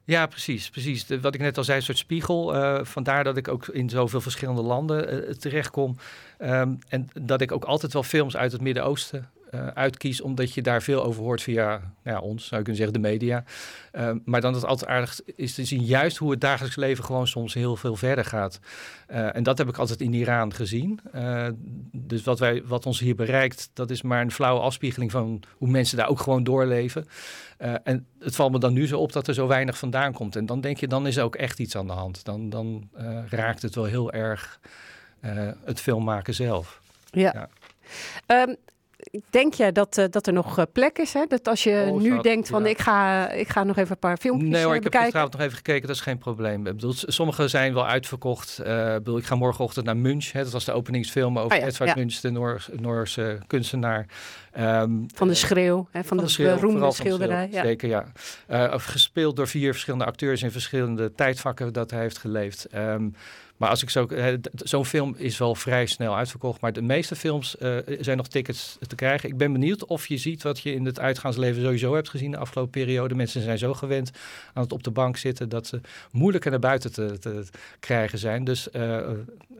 [0.05, 0.69] Ja, precies.
[0.69, 1.05] precies.
[1.05, 2.55] De- wat ik net al zei, een soort spiegel.
[2.55, 5.95] Eh, vandaar dat ik ook in zoveel verschillende landen eh, terechtkom.
[6.37, 10.61] Ehm, en dat ik ook altijd wel films uit het Midden-Oosten eh, uitkies, omdat je
[10.61, 11.67] daar veel over hoort via
[12.03, 13.43] nou ja, ons, zou je kunnen zeggen, de media.
[13.91, 17.03] Ehm, maar dan is het altijd aardig is te zien juist hoe het dagelijks leven
[17.03, 18.59] gewoon soms heel veel verder gaat.
[19.07, 20.99] Eh, en dat heb ik altijd in Iran gezien.
[21.11, 21.47] Eh,
[21.91, 25.69] dus wat, wij, wat ons hier bereikt, dat is maar een flauwe afspiegeling van hoe
[25.69, 27.05] mensen daar ook gewoon doorleven.
[27.83, 30.35] En het valt me dan nu zo op dat er zo weinig vandaan komt.
[30.35, 32.25] En dan denk je, dan is er ook echt iets aan de hand.
[32.25, 32.89] Dan, dan
[33.29, 34.59] raakt het wel heel erg
[35.65, 36.81] het filmmaken zelf.
[37.11, 37.31] Ja.
[37.33, 37.49] Ja.
[38.25, 38.53] Ehm,
[39.29, 41.13] denk jij dat, eh, dat er nog eh, plek is?
[41.13, 41.25] Hè?
[41.27, 42.69] Dat als je Oh, nu denkt van ja.
[42.69, 45.01] ik, ga, ik ga nog even een paar filmpjes Nee hoor, eh, ik heb bekijken.
[45.01, 46.67] gisteravond nog even gekeken, dat is geen probleem.
[46.67, 48.59] Ik bedoel, sommige zijn wel uitverkocht.
[48.59, 50.31] Ik, bedoel, ik ga morgenochtend naar Munch.
[50.31, 51.95] Hè, dat was de openingsfilm over Oh ja, Edvard ja.
[51.95, 54.05] Munch, de Noors- Noorse kunstenaar.
[54.51, 57.47] Ehm, Van de schreeuw, hè, van, de, schreeuw, beroemde de schilderij.
[57.51, 57.63] schreeuw.
[57.63, 58.05] Zeker, ja.
[58.77, 62.65] Gespeeld door vier verschillende acteurs in verschillende tijdvakken dat hij heeft geleefd.
[62.65, 63.09] Ehm,
[63.61, 66.61] maar als ik zo, eh, zo'n film is wel vrij snel uitverkocht.
[66.61, 69.29] Maar de meeste films eh, zijn nog tickets te krijgen.
[69.29, 72.37] Ik ben benieuwd of je ziet wat je in het uitgaansleven sowieso hebt gezien de
[72.37, 73.15] afgelopen periode.
[73.15, 74.11] Mensen zijn zo gewend
[74.53, 77.43] aan het op de bank zitten dat ze moeilijker naar buiten te, te
[77.79, 78.43] krijgen zijn.
[78.43, 78.99] Dus eh,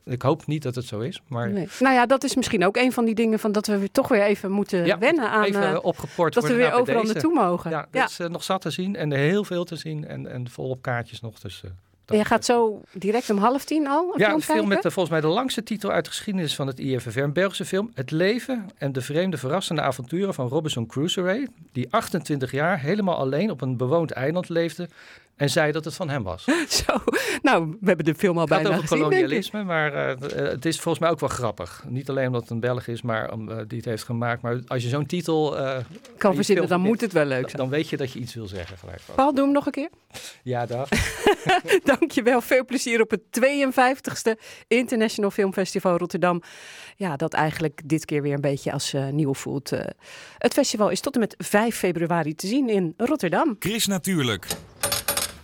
[0.03, 1.21] ik hoop niet dat het zo is.
[1.27, 1.67] Maar Nee.
[1.79, 4.07] Nou ja, dat is misschien ook een van die dingen van dat we weer toch
[4.07, 7.13] weer even moeten Ja, wennen aan even eh, opgeport dat we weer overal deze.
[7.13, 7.71] naartoe mogen.
[7.71, 7.99] Ja, Ja.
[8.01, 10.49] er is eh, nog zat te zien en er heel veel te zien en, en
[10.49, 11.39] volop kaartjes nog.
[11.39, 11.63] Dus,
[12.11, 14.67] eh, En je gaat zo direct om half tien al een ja, film een film
[14.67, 17.19] met de, volgens mij de langste titel uit de geschiedenis van het IFFR.
[17.19, 17.91] Een Belgische film.
[17.93, 21.47] Het leven en de vreemde verrassende avonturen van Robinson Crusoe.
[21.71, 24.89] Die 28 jaar helemaal alleen op een bewoond eiland leefde.
[25.41, 26.43] En zei dat het van hem was.
[26.85, 26.93] Zo,
[27.41, 29.19] nou, we hebben de film al Het gaat bijna over gezien, denk ik.
[29.19, 31.83] kolonialisme, maar eh, eh, het is volgens mij ook wel grappig.
[31.87, 34.41] Niet alleen omdat het een Belg is, maar om, eh, die het heeft gemaakt.
[34.41, 35.77] Maar als je zo'n titel eh,
[36.19, 37.61] je verzinnen, dan moet het wel leuk zijn.
[37.61, 39.01] Dan weet je dat je iets wil zeggen gelijk.
[39.15, 39.89] Paul, doe hem nog een keer.
[40.43, 40.89] Ja, dag.
[41.83, 42.41] Dankjewel.
[42.41, 46.41] Veel plezier op het 52e International Film Festival Rotterdam.
[46.95, 49.69] Ja, dat eigenlijk dit keer weer een beetje als eh, nieuw voelt.
[50.37, 53.55] Het festival is tot en met 5 februari te zien in Rotterdam.
[53.59, 54.47] Chris Natuurlijk.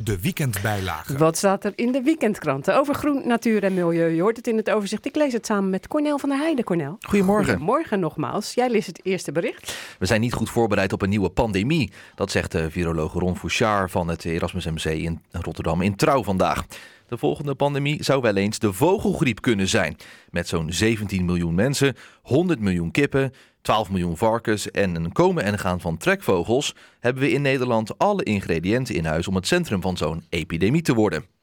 [0.03, 1.17] De weekendbijlage.
[1.17, 4.07] Wat staat er in de weekendkranten over groen, natuur en milieu?
[4.07, 5.05] Je hoort het in het overzicht.
[5.05, 6.63] Ik lees het samen met Cornel van der Heijden.
[6.63, 6.97] Cornel.
[6.99, 7.49] Goedemorgen.
[7.49, 8.53] Goedemorgen nogmaals.
[8.53, 9.75] Jij leest het eerste bericht.
[9.99, 11.91] We zijn niet goed voorbereid op een nieuwe pandemie.
[12.15, 16.65] Dat zegt de viroloog Ron Fouchard van het Erasmus MC in Rotterdam in Trouw vandaag.
[17.07, 19.97] De volgende pandemie zou wel eens de vogelgriep kunnen zijn.
[20.29, 23.33] Met zo'n 17 miljoen mensen, 100 miljoen kippen,
[23.67, 26.75] 12 miljoen varkens en een komen en gaan van trekvogels...
[26.99, 30.93] hebben we in Nederland alle ingrediënten in huis om het centrum van zo'n epidemie te
[30.93, 31.36] worden.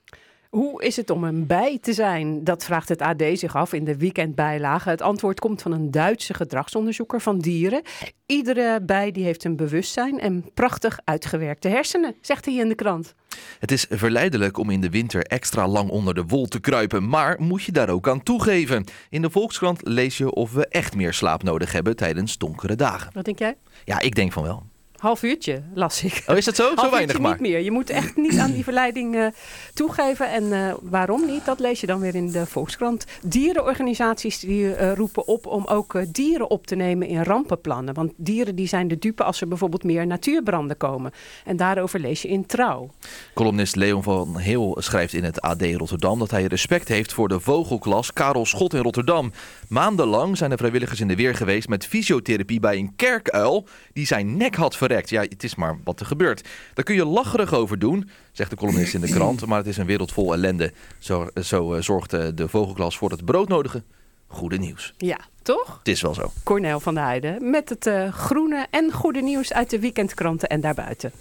[0.54, 2.44] Hoe is het om een bij te zijn?
[2.44, 4.88] Dat vraagt het AD zich af in de weekendbijlage.
[4.88, 7.82] Het antwoord komt van een Duitse gedragsonderzoeker van dieren.
[8.26, 13.14] Iedere bij die heeft een bewustzijn en prachtig uitgewerkte hersenen, zegt hij in de krant.
[13.58, 17.40] Het is verleidelijk om in de winter extra lang onder de wol te kruipen, maar
[17.40, 18.84] moet je daar ook aan toegeven.
[19.10, 23.10] In de Volkskrant lees je of we echt meer slaap nodig hebben tijdens donkere dagen.
[23.12, 23.56] Wat denk jij?
[23.84, 24.62] Ja, ik denk van wel.
[25.04, 26.22] Half uurtje, las ik.
[26.26, 26.72] Oh, is dat zo?
[26.76, 27.30] Zo weinig maar.
[27.30, 27.60] niet meer.
[27.60, 29.26] Je moet echt niet aan die verleiding eh,
[29.74, 30.30] toegeven.
[30.30, 31.44] En eh, waarom niet?
[31.44, 33.04] Dat lees je dan weer in de Volkskrant.
[33.22, 37.94] Dierenorganisaties die eh, roepen op om ook dieren op te nemen in rampenplannen.
[37.94, 41.12] Want dieren die zijn de dupe als er bijvoorbeeld meer natuurbranden komen.
[41.44, 42.90] En daarover lees je in Trouw.
[43.34, 47.40] Columnist Leon van Heel schrijft in het AD Rotterdam dat hij respect heeft voor de
[47.40, 49.32] vogelklas Karel Schot in Rotterdam.
[49.68, 54.36] Maandenlang zijn er vrijwilligers in de weer geweest met fysiotherapie bij een kerkuil die zijn
[54.36, 54.92] nek had verrekt.
[55.02, 56.48] Ja, het is maar wat er gebeurt.
[56.74, 59.76] Daar kun je lacherig over doen, zegt de columnist in de krant, maar het is
[59.76, 60.72] een wereld vol ellende.
[60.98, 63.82] Zo, zo eh, zorgt eh, de vogelklas voor het broodnodige
[64.26, 64.94] goede nieuws.
[64.96, 65.78] Ja, toch?
[65.78, 66.32] Het is wel zo.
[66.42, 70.60] Cornel van der Heijden met het eh, groene en goede nieuws uit de weekendkranten en
[70.60, 71.12] daarbuiten.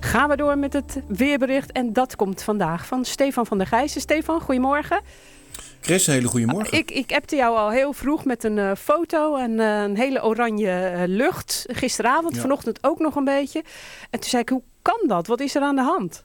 [0.00, 4.00] Gaan we door met het weerbericht en dat komt vandaag van Stefan van der Gijzen.
[4.00, 5.00] Stefan, goedemorgen.
[5.80, 6.78] Chris, een hele goede morgen.
[6.78, 10.24] Ik, ik appte jou al heel vroeg met een eh, foto en eh, een hele
[10.24, 11.64] oranje eh, lucht.
[11.68, 12.40] Gisteravond, Ja.
[12.40, 13.64] vanochtend ook nog een beetje.
[14.10, 15.26] En toen zei ik, hoe kan dat?
[15.26, 16.24] Wat is er aan de hand?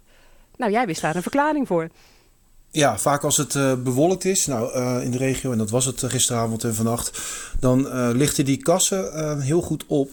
[0.57, 1.87] Nou, jij wist daar een verklaring voor.
[2.71, 6.63] Ja, vaak als het bewolkt is, nou in de regio, en dat was het gisteravond
[6.63, 7.21] en vannacht,
[7.59, 10.09] dan lichten die kassen heel goed op.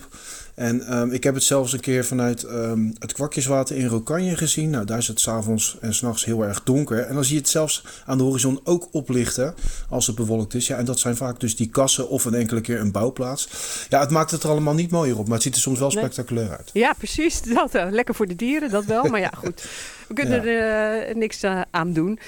[0.62, 4.70] En ehm, ik heb het zelfs een keer vanuit ehm, het kwakjeswater in Rokanje gezien.
[4.70, 6.98] Nou, daar is het s'avonds en s'nachts heel erg donker.
[6.98, 9.54] En dan zie je het zelfs aan de horizon ook oplichten
[9.88, 10.66] als het bewolkt is.
[10.66, 13.48] Ja, en dat zijn vaak dus die kassen of een enkele keer een bouwplaats.
[13.88, 15.88] Ja, het maakt het er allemaal niet mooier op, maar het ziet er soms wel
[15.88, 15.98] Nee.
[15.98, 16.70] spectaculair uit.
[16.72, 17.42] Ja, precies.
[17.54, 19.04] Dat, eh, lekker voor de dieren, dat wel.
[19.04, 19.64] Maar ja, goed.
[20.08, 22.18] We kunnen er eh, niks eh, aan doen.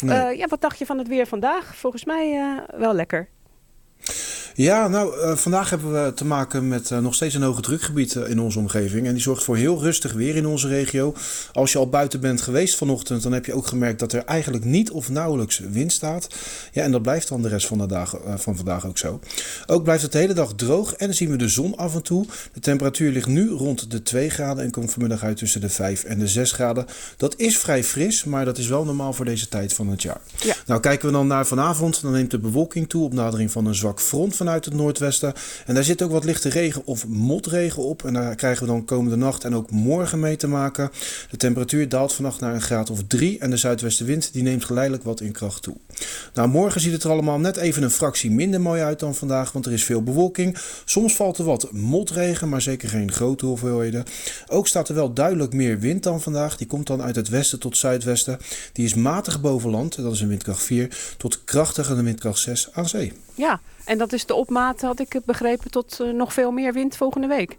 [0.00, 0.36] Nee.
[0.36, 1.76] Ja, wat dacht je van het weer vandaag?
[1.76, 3.28] Volgens mij wel lekker.
[4.58, 8.16] Ja, nou, eh, vandaag hebben we te maken met eh, nog steeds een hoge drukgebied
[8.16, 9.06] eh, in onze omgeving.
[9.06, 11.14] En die zorgt voor heel rustig weer in onze regio.
[11.52, 14.64] Als je al buiten bent geweest vanochtend, dan heb je ook gemerkt dat er eigenlijk
[14.64, 16.28] niet of nauwelijks wind staat.
[16.72, 19.20] Ja, en dat blijft dan de rest van de dagen van vandaag ook zo.
[19.66, 22.02] Ook blijft het de hele dag droog en dan zien we de zon af en
[22.02, 22.26] toe.
[22.52, 26.04] De temperatuur ligt nu rond de 2 graden en komt vanmiddag uit tussen de 5
[26.04, 26.86] en de 6 graden.
[27.16, 30.20] Dat is vrij fris, maar dat is wel normaal voor deze tijd van het jaar.
[30.40, 30.54] Ja.
[30.66, 33.74] Nou, kijken we dan naar vanavond, dan neemt de bewolking toe op nadering van een
[33.74, 35.32] zwak front vanuit het noordwesten.
[35.66, 38.04] En daar zit ook wat lichte regen of motregen op.
[38.04, 40.90] En daar krijgen we dan komende nacht en ook morgen mee te maken.
[41.30, 45.04] De temperatuur daalt vannacht naar een graad of 3 en de zuidwestenwind die neemt geleidelijk
[45.04, 45.76] wat in kracht toe.
[46.34, 49.52] Nou, morgen ziet het er allemaal net even een fractie minder mooi uit dan vandaag,
[49.52, 50.58] want er is veel bewolking.
[50.84, 54.04] Soms valt er wat motregen, maar zeker geen grote hoeveelheden.
[54.46, 56.56] Ook staat er wel duidelijk meer wind dan vandaag.
[56.56, 58.38] Die komt dan uit het westen tot zuidwesten.
[58.72, 62.88] Die is matig boven land, dat is een windkracht 4, tot krachtige windkracht 6 aan
[62.88, 63.12] zee.
[63.38, 66.96] Ja, en dat is de opmaat, had ik begrepen, tot eh, nog veel meer wind
[66.96, 67.56] volgende week.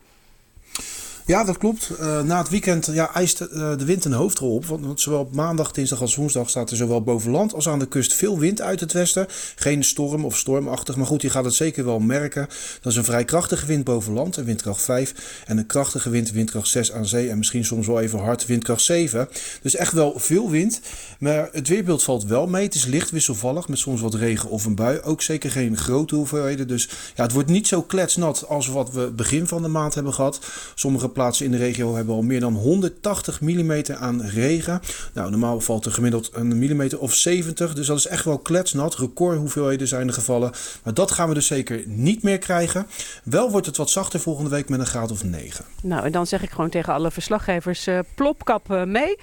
[1.29, 1.89] Ja, dat klopt.
[1.89, 4.65] Eh, na het weekend ja, eist eh, de wind een hoofdrol op.
[4.65, 7.87] Want, zowel op maandag, dinsdag als woensdag staat er zowel boven land als aan de
[7.87, 9.27] kust veel wind uit het westen.
[9.55, 12.47] Geen storm of stormachtig, maar goed, je gaat het zeker wel merken.
[12.81, 15.43] Dat is een vrij krachtige wind boven land, een windkracht 5.
[15.45, 17.29] En een krachtige wind, windkracht 6 aan zee.
[17.29, 19.29] En misschien soms wel even hard, windkracht 7.
[19.61, 20.81] Dus echt wel veel wind.
[21.19, 22.63] Maar het weerbeeld valt wel mee.
[22.63, 25.01] Het is licht wisselvallig met soms wat regen of een bui.
[25.01, 26.67] Ook zeker geen grote hoeveelheden.
[26.67, 30.13] Dus ja, het wordt niet zo kletsnat als wat we begin van de maand hebben
[30.13, 30.39] gehad.
[30.75, 34.82] Sommige plaatsen in de regio hebben al meer dan 180 mm aan regen.
[35.13, 37.73] Nou, normaal valt er gemiddeld een millimeter of 70.
[37.73, 38.95] Dus dat is echt wel kletsnat.
[38.95, 40.51] Recordhoeveelheden zijn er gevallen.
[40.84, 42.88] Maar dat gaan we dus zeker niet meer krijgen.
[43.23, 45.65] Wel wordt het wat zachter volgende week met een graad of 9.
[45.82, 49.17] Nou, en dan zeg ik gewoon tegen alle verslaggevers, eh, plopkap eh, mee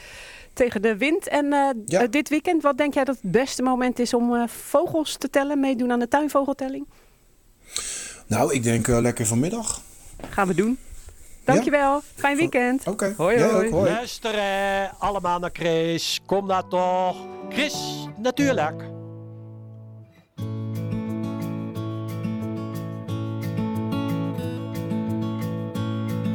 [0.52, 1.28] tegen de wind.
[1.28, 5.30] En eh, dit weekend, wat denk jij dat het beste moment is om vogels te
[5.30, 6.86] tellen, meedoen aan de tuinvogeltelling?
[8.26, 9.80] Nou, ik denk eh, lekker vanmiddag.
[10.30, 10.78] Gaan we doen.
[11.46, 12.00] Dankjewel.
[12.14, 12.86] Fijn weekend.
[12.86, 13.14] Oké.
[13.16, 13.66] Hoi, Jij hoi.
[13.66, 13.90] ook, hoi.
[13.90, 16.20] Luisteren allemaal naar Chris.
[16.26, 17.16] Kom daar toch.
[17.48, 18.82] Chris, natuurlijk.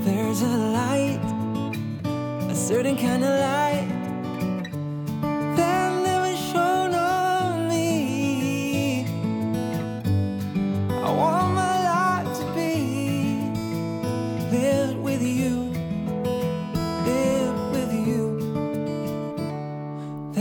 [0.05, 1.21] There's a light,
[2.49, 4.00] a certain kind of light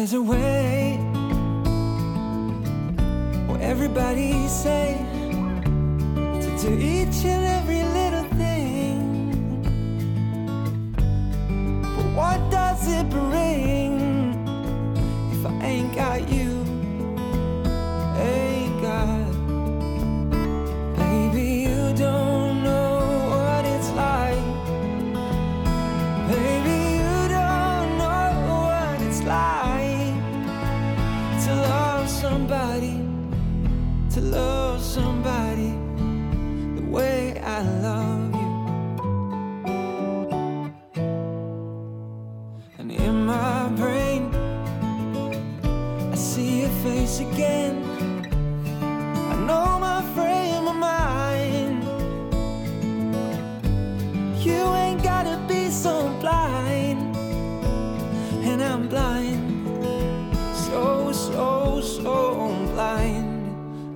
[0.01, 0.97] There's a way
[3.47, 4.97] where everybody say
[6.41, 9.61] to do each and every little thing.
[11.97, 13.50] But what does it bring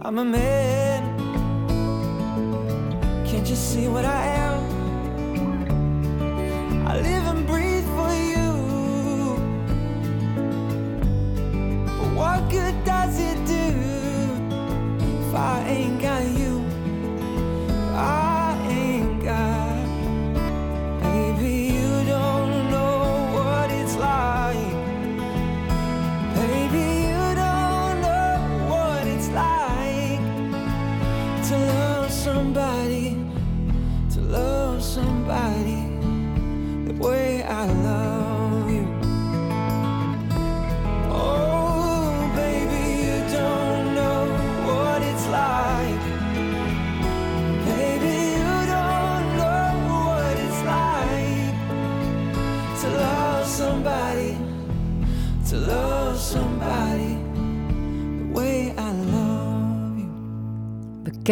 [0.07, 1.03] I'm a man.
[3.27, 4.34] Can't you see what I am?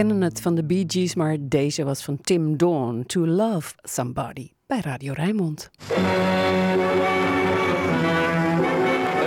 [0.07, 3.03] Kennen het van de Bee Gees, maar deze was van Tim Dawn.
[3.07, 5.71] To Love Somebody bij Radio Rijnmond.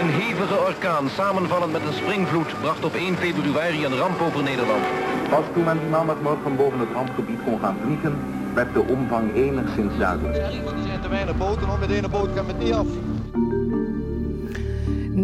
[0.02, 4.84] Een hevige orkaan, samenvallend met een springvloed, bracht op 1 februari een ramp over Nederland.
[5.30, 8.16] Pas toen men die maandagmorgen boven het rampgebied kon gaan vliegen,
[8.54, 10.38] werd de omvang enigszins duidelijk.
[10.38, 10.52] Er
[10.86, 12.88] zijn te weinig boten om, met ene boot kan het niet af.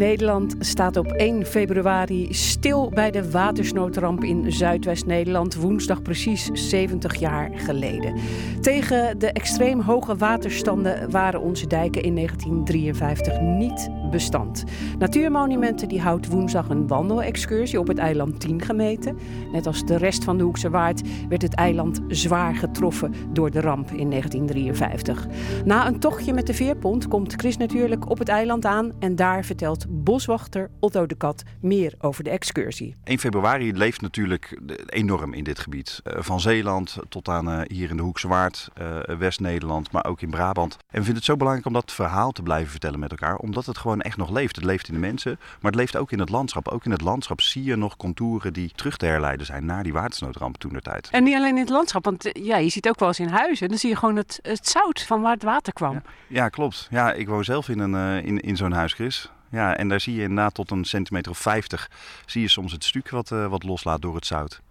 [0.01, 7.51] Nederland staat op 1 februari stil bij de watersnoodramp in Zuidwest-Nederland, woensdag precies 70 jaar
[7.55, 8.15] geleden.
[8.61, 14.63] Tegen de extreem hoge waterstanden waren onze dijken in 1953 niet bestand.
[14.97, 19.17] Natuurmonumenten die houdt woensdag een wandelexcursie op het eiland 10 gemeten.
[19.51, 23.61] Net als de rest van de Hoekse Waard werd het eiland zwaar getroffen door de
[23.61, 25.27] ramp in 1953.
[25.65, 29.45] Na een tochtje met de veerpont komt Chris natuurlijk op het eiland aan en daar
[29.45, 32.95] vertelt boswachter Otto de Kat meer over de excursie.
[33.03, 35.99] 1 februari leeft natuurlijk enorm in dit gebied.
[36.03, 40.21] Eh, Van Zeeland tot aan eh, hier in de Hoekse Waard, eh, West-Nederland, maar ook
[40.21, 40.73] in Brabant.
[40.73, 43.65] En we vinden het zo belangrijk om dat verhaal te blijven vertellen met elkaar, omdat
[43.65, 44.55] het gewoon echt nog leeft.
[44.55, 46.67] Het leeft in de mensen, maar het leeft ook in het landschap.
[46.67, 49.93] Ook in het landschap zie je nog contouren die terug te herleiden zijn naar die
[49.93, 51.09] watersnoodramp toen der tijd.
[51.11, 53.27] En niet alleen in het landschap, want eh, ja, je ziet ook wel eens in
[53.27, 53.69] huizen.
[53.69, 56.01] Dan zie je gewoon het, het zout van waar het water kwam.
[56.27, 56.87] Ja, klopt.
[56.89, 59.31] Ja, ik woon zelf in, een, eh, in, in zo'n huis, Chris.
[59.51, 61.89] Ja, en daar zie je inderdaad tot een centimeter of 50
[62.25, 64.61] zie je soms het stuk wat, eh, wat loslaat door het zout.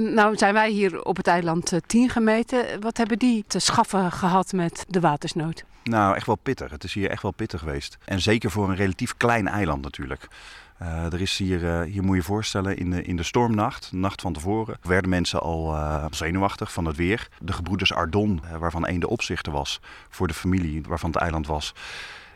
[0.00, 2.80] Nou zijn wij hier op het eiland eh, 10 gemeten.
[2.80, 5.64] Wat hebben die te schaffen gehad met de watersnood?
[5.84, 6.70] Nou, echt wel pittig.
[6.70, 7.98] Het is hier echt wel pittig geweest.
[8.04, 10.28] En zeker voor een relatief klein eiland natuurlijk.
[10.78, 13.96] Eh, er is hier, eh, hier moet je voorstellen, in de, in de stormnacht, de
[13.96, 17.28] nacht van tevoren, werden mensen al eh, zenuwachtig van het weer.
[17.40, 21.46] De gebroeders Ardon, eh, waarvan één de opzichter was voor de familie waarvan het eiland
[21.46, 21.74] was,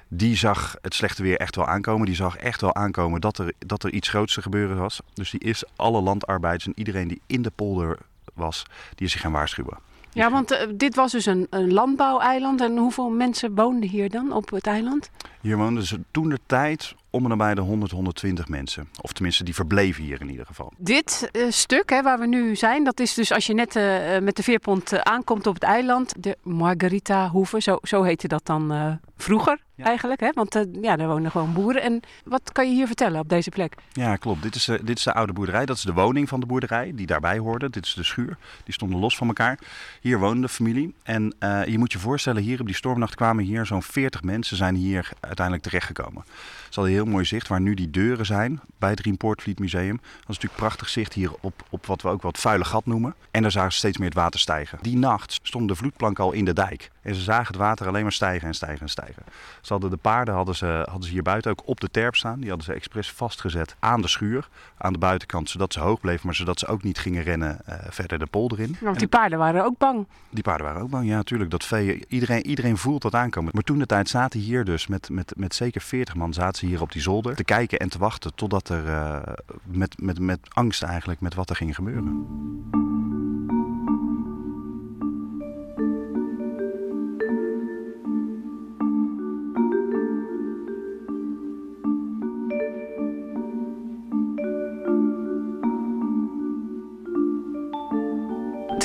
[0.09, 2.07] die zag het slechte weer echt wel aankomen.
[2.07, 5.01] Die zag echt wel aankomen dat er, dat er iets groots te gebeuren was.
[5.15, 7.99] Dus die is alle landarbeiders en iedereen die in de polder
[8.35, 8.63] was,
[8.95, 9.79] die is zich gaan waarschuwen.
[10.13, 12.61] Ja, want eh, dit was dus een, een landbouweiland.
[12.61, 15.11] En hoeveel mensen woonden hier dan op het eiland?
[15.41, 18.89] Hier woonden ze toen de tijd om en nabij de 100, 120 mensen.
[19.01, 20.72] Of tenminste, die verbleven hier in ieder geval.
[20.76, 24.16] Dit eh, stuk hè, waar we nu zijn, dat is dus als je net eh,
[24.16, 26.14] eh, met de veerpont aankomt op het eiland.
[26.18, 30.20] De Margarita Hoeve, zo, zo heette dat dan vroeger eigenlijk.
[30.20, 30.30] Hè?
[30.34, 31.82] Want ja, daar wonen gewoon boeren.
[31.82, 33.74] En wat kan je hier vertellen op deze plek?
[33.93, 34.43] Ja, klopt.
[34.43, 35.66] Dit is, dit is de oude boerderij.
[35.66, 37.70] Dat is de woning van de boerderij die daarbij hoorde.
[37.70, 38.36] Dit is de schuur.
[38.64, 39.59] Die stonden los van elkaar.
[40.01, 40.95] Hier woonde de familie.
[41.03, 41.34] En
[41.66, 45.11] je moet je voorstellen, hier op die stormnacht kwamen hier zo'n 40 mensen zijn hier
[45.29, 46.24] uiteindelijk terechtgekomen.
[46.69, 49.97] Ze hadden een heel mooi zicht waar nu die deuren zijn bij het Riempoortvliet Museum.
[49.97, 53.14] Dat is natuurlijk prachtig zicht hier op, op wat we ook het vuile gat noemen.
[53.31, 54.79] En daar zagen ze steeds meer het water stijgen.
[54.83, 56.91] Die nacht stond de vloedplank al in de dijk.
[57.03, 59.23] En ze zagen het water alleen maar stijgen en stijgen en stijgen.
[59.61, 62.41] Ze hadden de paarden hadden ze, hadden ze hier buiten ook op de terp staan.
[62.41, 65.51] Die hadden ze expres vastgezet aan de schuur, aan de buitenkant.
[65.51, 68.61] Zodat ze hoog bleven, maar zodat ze ook niet gingen rennen eh, verder de polder
[68.61, 68.77] in.
[68.81, 70.07] Want die paarden waren ook bang.
[70.31, 71.51] Die paarden waren ook bang, ja natuurlijk.
[71.51, 73.51] Dat vee, iedereen, iedereen voelt dat aankomen.
[73.55, 76.81] Maar toen de tijd zaten hier dus met, met, met zeker 40 man zaten hier
[76.81, 77.37] op die zolder.
[77.37, 79.35] Te kijken en te wachten totdat er eh,
[79.65, 82.27] met, met, met angst eigenlijk met wat er ging gebeuren.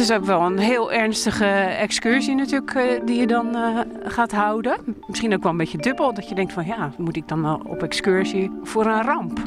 [0.04, 4.78] Is ook wel een heel ernstige excursie natuurlijk eh, die je dan eh, gaat houden.
[5.08, 6.14] Misschien ook wel een beetje dubbel.
[6.14, 9.40] Dat je denkt van ja, moet ik dan op excursie voor een ramp?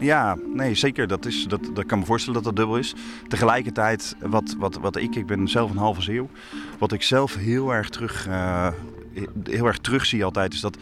[0.00, 1.06] Ja, nee, zeker.
[1.06, 2.94] Dat, is, dat, dat kan me voorstellen dat dat dubbel is.
[3.28, 6.28] Tegelijkertijd, wat, wat, wat ik, ik ben zelf een halve zeeuw.
[6.78, 8.68] Wat ik zelf heel erg terug, eh,
[9.44, 10.76] heel erg terug zie altijd, is dat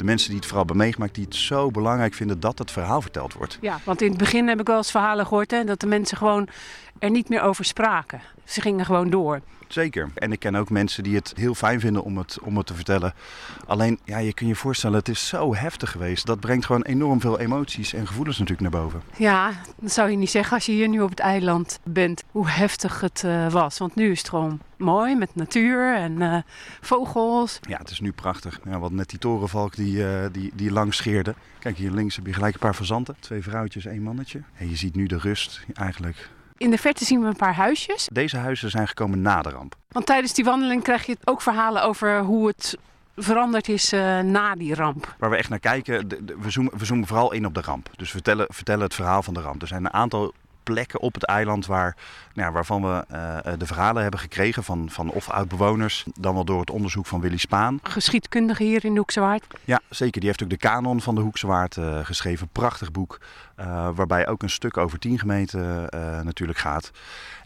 [0.00, 3.02] de mensen die het vooral hebben meegemaakt, die het zo belangrijk vinden dat het verhaal
[3.02, 3.58] verteld wordt.
[3.60, 6.16] Ja, want in het begin heb ik wel eens verhalen gehoord hè, dat de mensen
[6.16, 6.48] gewoon
[6.98, 8.20] er niet meer over spraken.
[8.44, 9.40] Ze gingen gewoon door.
[9.68, 10.10] Zeker.
[10.14, 12.74] En ik ken ook mensen die het heel fijn vinden om het, om het te
[12.74, 13.14] vertellen.
[13.66, 16.26] Alleen, ja, je kunt je voorstellen, het is zo heftig geweest.
[16.26, 19.02] Dat brengt gewoon enorm veel emoties en gevoelens natuurlijk naar boven.
[19.16, 22.48] Ja, dat zou je niet zeggen als je hier nu op het eiland bent, hoe
[22.48, 23.78] heftig het eh, was.
[23.78, 26.36] Want nu is het gewoon mooi met natuur en eh,
[26.80, 27.58] vogels.
[27.68, 28.60] Ja, het is nu prachtig.
[28.64, 31.34] Ja, wat net die torenvalk die, eh, die, die langs scheerde.
[31.58, 33.16] Kijk, hier links heb je gelijk een paar fazanten.
[33.20, 34.42] Twee vrouwtjes, één mannetje.
[34.56, 36.28] En je ziet nu de rust eigenlijk.
[36.56, 38.08] In de verte zien we een paar huisjes.
[38.12, 39.76] Deze huizen zijn gekomen na de ramp.
[39.88, 42.78] Want tijdens die wandeling krijg je ook verhalen over hoe het
[43.16, 45.14] veranderd is eh, na die ramp.
[45.18, 47.60] Waar we echt naar kijken, de- de- we, zoomen, we zoomen vooral in op de
[47.60, 47.90] ramp.
[47.96, 49.62] Dus we vertellen, vertellen het verhaal van de ramp.
[49.62, 51.96] Er zijn een aantal plekken op het eiland waar,
[52.34, 56.44] nou ja, waarvan we eh, de verhalen hebben gekregen van, van of oud-bewoners, dan wel
[56.44, 57.78] door het onderzoek van Willy Spaan.
[57.82, 59.44] Geschiedkundige hier in de Hoekse Waard.
[59.64, 60.20] Ja, zeker.
[60.20, 62.48] Die heeft ook de kanon van de Hoekse Waard eh, geschreven.
[62.48, 63.18] Prachtig boek,
[63.60, 66.90] eh, waarbij ook een stuk over tien gemeenten eh, natuurlijk gaat.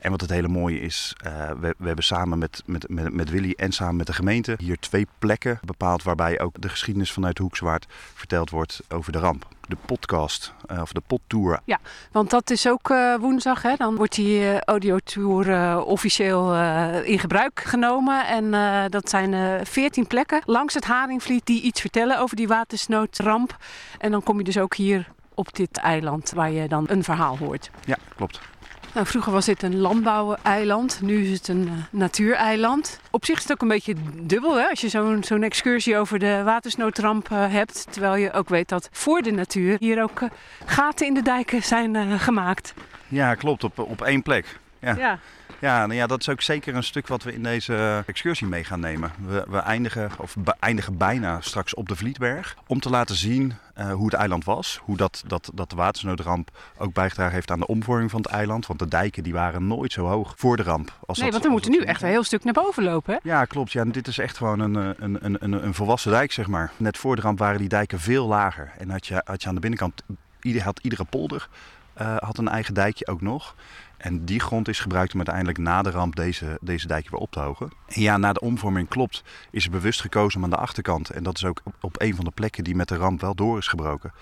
[0.00, 3.30] En wat het hele mooie is, eh, we, we hebben samen met, met, met, met
[3.30, 7.36] Willy en samen met de gemeente hier twee plekken bepaald waarbij ook de geschiedenis vanuit
[7.36, 9.53] de Hoekse Waard verteld wordt over de ramp.
[9.66, 11.60] De podcast, eh, of de pottour.
[11.64, 11.78] Ja,
[12.12, 13.62] want dat is ook eh, woensdag.
[13.62, 13.74] Hè?
[13.76, 16.54] Dan wordt die eh, audiotour officieel
[17.02, 18.26] in gebruik genomen.
[18.26, 18.50] En
[18.90, 23.56] dat zijn veertien plekken langs het Haringvliet die iets vertellen over die watersnoodramp.
[23.98, 27.38] En dan kom je dus ook hier op dit eiland waar je dan een verhaal
[27.38, 27.70] hoort.
[27.84, 28.40] Ja, klopt.
[28.95, 33.01] Nou, vroeger was dit een landbouweiland, nu is het een eh, natuureiland.
[33.11, 34.68] Op zich is het ook een beetje dubbel hè?
[34.68, 34.88] als je
[35.20, 37.86] zo'n excursie over de watersnoodramp eh, hebt.
[37.90, 40.28] Terwijl je ook weet dat voor de natuur hier ook eh,
[40.64, 42.74] gaten in de dijken zijn gemaakt.
[43.09, 43.64] Ja, klopt.
[43.64, 44.59] Op, op één plek.
[44.85, 44.95] Ja.
[44.97, 45.18] Ja.
[45.61, 48.64] Ja, nou ja, dat is ook zeker een stuk wat we in deze excursie mee
[48.64, 49.12] gaan nemen.
[49.26, 52.57] We, we eindigen, of be- eindigen bijna straks op de Vlietberg.
[52.66, 54.80] Om te laten zien eh, hoe het eiland was.
[54.82, 58.66] Hoe dat, dat, dat de watersnoodramp ook bijgedragen heeft aan de omvorming van het eiland.
[58.66, 60.93] Want de dijken die waren nooit zo hoog voor de ramp.
[61.07, 63.12] Als nee, dat- want we moeten nu echt een heel stuk naar boven lopen.
[63.22, 63.28] Hè?
[63.30, 63.72] Ja, klopt.
[63.72, 66.70] Ja, dit is echt gewoon een, eh, een, een, een, een volwassen dijk, zeg maar.
[66.76, 68.72] Net voor de ramp waren die dijken veel lager.
[68.78, 70.03] En had je, had je aan de binnenkant,
[70.41, 71.49] ieder, had iedere polder
[71.95, 73.55] eh, had een eigen dijkje ook nog.
[74.05, 77.30] En die grond is gebruikt om uiteindelijk na de ramp deze, deze dijken weer op
[77.30, 77.70] te hogen.
[77.86, 81.11] En ja, na de omvorming klopt, is er bewust gekozen om aan de achterkant.
[81.11, 83.59] En dat is ook op, een van de plekken die met de ramp wel door
[83.59, 84.12] is gebroken.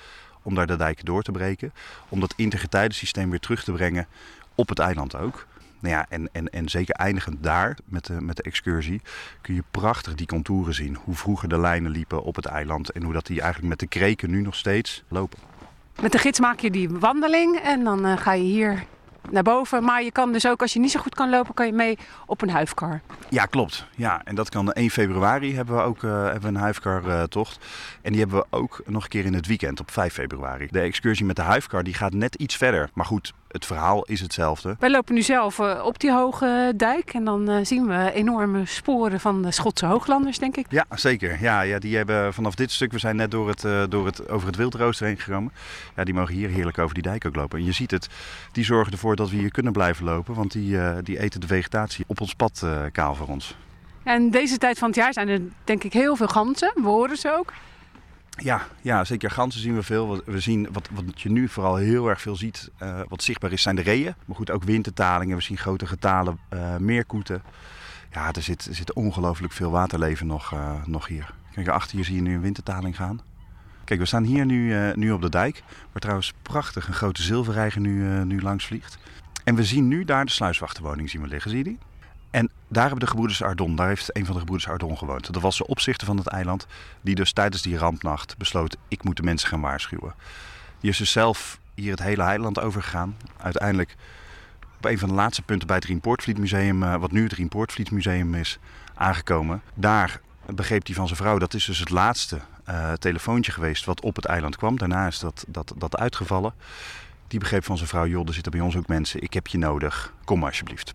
[0.42, 1.72] Om daar de dijken door te breken.
[2.08, 4.06] Om dat intergetijdensysteem weer terug te brengen
[4.54, 5.46] op het eiland ook.
[5.80, 9.02] Nou ja, en, en, en zeker eindigend daar met de, met de excursie
[9.40, 10.98] kun je prachtig die contouren zien.
[11.04, 13.98] Hoe vroeger de lijnen liepen op het eiland en hoe dat die eigenlijk met de
[13.98, 15.38] kreken nu nog steeds lopen.
[16.00, 18.84] Met de gids maak je die wandeling en dan eh, ga je hier
[19.30, 19.84] naar boven.
[19.84, 21.98] Maar je kan dus ook, als je niet zo goed kan lopen, kan je mee
[22.26, 23.00] op een huifkar.
[23.28, 23.86] Ja, klopt.
[23.96, 27.58] Ja, en dat kan 1 februari hebben we ook eh, hebben een huifkar tocht.
[28.02, 30.68] En die hebben we ook nog een keer in het weekend op 5 februari.
[30.70, 32.90] De excursie met de huifkar die gaat net iets verder.
[32.94, 34.76] Maar goed, het verhaal is hetzelfde.
[34.78, 38.66] Wij lopen nu zelf eh, op die hoge dijk en dan eh, zien we enorme
[38.66, 40.66] sporen van de Schotse hooglanders, denk ik.
[40.68, 41.42] Ja, zeker.
[41.42, 44.28] Ja, ja, die hebben vanaf dit stuk, we zijn net door het, eh, door het,
[44.28, 45.52] over het wildrooster heen gekomen.
[45.96, 47.58] Ja, die mogen hier heerlijk over die dijk ook lopen.
[47.58, 48.08] En je ziet het,
[48.52, 50.34] die zorgen ervoor dat we hier kunnen blijven lopen.
[50.34, 53.56] Want die, die eten de vegetatie op ons pad kaal voor ons.
[54.02, 56.72] En deze tijd van het jaar zijn er denk ik heel veel ganzen.
[56.74, 57.52] We horen ze ook.
[58.38, 60.22] Ja, ja, zeker ganzen zien we veel.
[60.24, 63.62] We zien, wat, wat je nu vooral heel erg veel ziet, eh, wat zichtbaar is,
[63.62, 64.14] zijn de reeën.
[64.24, 65.36] Maar goed, ook wintertalingen.
[65.36, 67.42] We zien grote getalen eh, meerkoeten.
[68.10, 71.34] Ja, er zit, er zit ongelooflijk veel waterleven nog, eh, nog hier.
[71.54, 73.20] Kijk, achter je zie je nu een wintertaling gaan.
[73.84, 75.62] Kijk, we staan hier nu, nu op de dijk,
[75.92, 78.98] waar trouwens prachtig een grote zilverreiger nu, nu langs vliegt.
[79.44, 81.78] En we zien nu daar de sluiswachterwoning zien we liggen, zie je die?
[82.72, 85.32] Daar hebben de gebroeders Ardon, daar heeft een van de gebroeders Ardon gewoond.
[85.32, 86.66] Dat was de opzichter van het eiland,
[87.00, 90.14] die dus tijdens die rampnacht besloot, ik moet de mensen gaan waarschuwen.
[90.80, 93.16] Die is dus zelf hier het hele eiland overgegaan.
[93.36, 93.96] Uiteindelijk
[94.76, 97.90] op een van de laatste punten bij het Riempoortvliet Museum, eh, wat nu het Riempoortvliet
[97.90, 98.58] Museum is,
[98.94, 99.62] aangekomen.
[99.74, 104.00] Daar begreep hij van zijn vrouw, dat is dus het laatste eh, telefoontje geweest wat
[104.00, 104.78] op het eiland kwam.
[104.78, 106.54] Daarna is dat, dat, dat uitgevallen.
[107.28, 109.58] Die begreep van zijn vrouw, joh, er zitten bij ons ook mensen, ik heb je
[109.58, 110.94] nodig, kom alsjeblieft.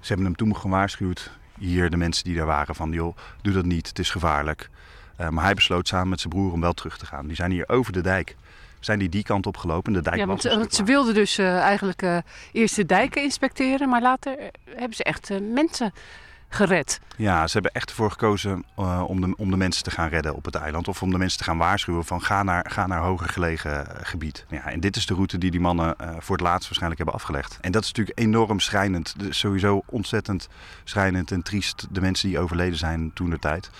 [0.00, 3.64] Ze hebben hem toen gewaarschuwd, hier de mensen die daar waren, van joh, doe dat
[3.64, 4.70] niet, het is gevaarlijk.
[5.16, 7.26] Eh, maar hij besloot samen met zijn broer om wel terug te gaan.
[7.26, 8.36] Die zijn hier over de dijk,
[8.80, 9.92] zijn die die kant op gelopen.
[9.92, 12.18] De dijk Ja, want, een want ze wilden dus eh, eigenlijk eh,
[12.52, 14.46] eerst de dijken inspecteren, maar later eh,
[14.76, 15.92] hebben ze echt eh, mensen
[16.48, 17.00] gered.
[17.16, 20.34] Ja, ze hebben echt ervoor gekozen eh, om, de, om de mensen te gaan redden
[20.34, 20.88] op het eiland.
[20.88, 24.06] Of om de mensen te gaan waarschuwen van ga naar, ga naar hoger gelegen eh,
[24.06, 24.46] gebied.
[24.48, 27.14] Ja, en dit is de route die die mannen eh, voor het laatst waarschijnlijk hebben
[27.14, 27.58] afgelegd.
[27.60, 29.14] En dat is natuurlijk enorm schrijnend.
[29.18, 30.48] Dus sowieso ontzettend
[30.84, 31.86] schrijnend en triest.
[31.90, 33.70] De mensen die overleden zijn toen de tijd.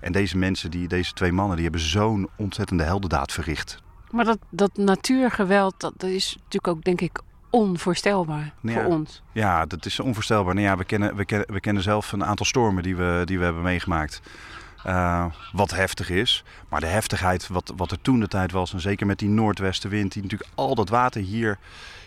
[0.00, 3.82] En deze mensen, die, deze twee mannen, die hebben zo'n ontzettende heldendaad verricht.
[4.10, 7.20] Maar dat, dat natuurgeweld, dat is natuurlijk ook denk ik
[7.50, 9.22] onvoorstelbaar Nou voor ja, ons.
[9.32, 10.54] Ja, dat is onvoorstelbaar.
[10.54, 13.38] Nou ja, we, kennen, we, kennen, we kennen zelf een aantal stormen die we, die
[13.38, 14.20] we hebben meegemaakt.
[14.84, 16.44] Eh, wat heftig is.
[16.68, 20.12] Maar de heftigheid wat, wat er toen de tijd was, en zeker met die noordwestenwind,
[20.12, 21.58] die natuurlijk al dat water hier,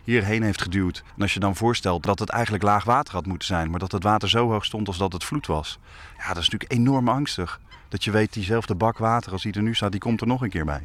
[0.04, 1.04] hierheen heeft geduwd.
[1.16, 3.92] En als je dan voorstelt dat het eigenlijk laag water had moeten zijn, maar dat
[3.92, 5.80] het water zo hoog stond als dat het vloed was.
[6.18, 7.60] Ja, dat is natuurlijk enorm angstig.
[7.90, 10.42] Dat je weet, diezelfde bak water als die er nu staat, die komt er nog
[10.42, 10.82] een keer bij.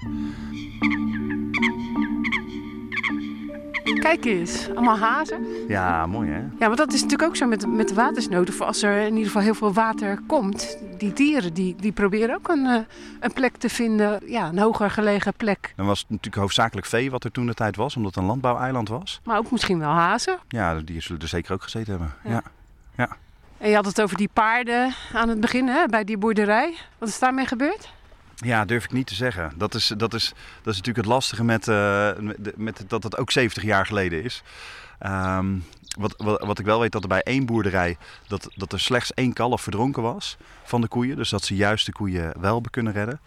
[4.07, 5.47] Kijk eens, allemaal hazen.
[5.69, 6.39] Ja, mooi hè?
[6.39, 8.55] Ja, want dat is natuurlijk ook zo met, met de watersnoden.
[8.55, 12.35] Voor als er in ieder geval heel veel water komt, die dieren die, die proberen
[12.35, 12.81] ook een, eh,
[13.21, 14.21] een plek te vinden.
[14.27, 15.73] Ja, een hoger gelegen plek.
[15.77, 18.29] Dan was het natuurlijk hoofdzakelijk vee wat er toen de tijd was, omdat het een
[18.29, 19.21] landbouweiland was.
[19.25, 20.39] Maar ook misschien wel hazen.
[20.49, 22.15] Ja, die zullen er zeker ook gezeten hebben.
[22.25, 22.43] Ja.
[22.97, 23.17] ja.
[23.59, 26.75] En je had het over die paarden aan het begin, hè, bij die boerderij.
[26.99, 27.93] Wat is daarmee gebeurd?
[28.37, 29.53] Ja, durf ik niet te zeggen.
[29.57, 30.29] Dat is, dat is,
[30.63, 32.11] dat is natuurlijk het lastige met, eh,
[32.57, 34.43] met, dat het ook 70 jaar geleden is.
[34.99, 35.59] Ehm,
[35.99, 37.97] wat, wat, wat ik wel weet, dat er bij één boerderij
[38.29, 41.17] dat, dat er slechts één kalf verdronken was van de koeien.
[41.17, 43.21] Dus dat ze juist de koeien wel kunnen redden.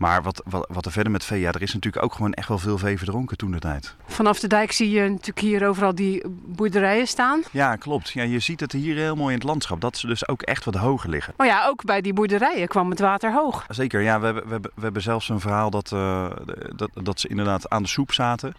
[0.00, 2.48] Maar wat, wat, wat er verder met vee, ja, er is natuurlijk ook gewoon echt
[2.48, 3.94] wel veel vee verdronken toen de tijd.
[4.06, 7.42] Vanaf de dijk zie je natuurlijk hier overal die boerderijen staan.
[7.50, 8.10] Ja, klopt.
[8.10, 9.80] Ja, je ziet het hier heel mooi in het landschap.
[9.80, 11.34] Dat ze dus ook echt wat hoger liggen.
[11.36, 13.64] Maar ja, ook bij die boerderijen kwam het water hoog.
[13.68, 14.18] Zeker, ja.
[14.18, 16.30] We hebben, we hebben, we hebben zelfs een verhaal dat, uh,
[16.76, 18.54] dat, dat ze inderdaad aan de soep zaten.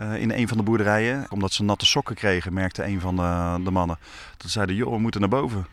[0.00, 1.26] Uh, in een van de boerderijen.
[1.30, 3.98] Omdat ze natte sokken kregen, merkte een van de, de mannen.
[4.36, 5.66] Dat zeiden, joh, we moeten naar boven.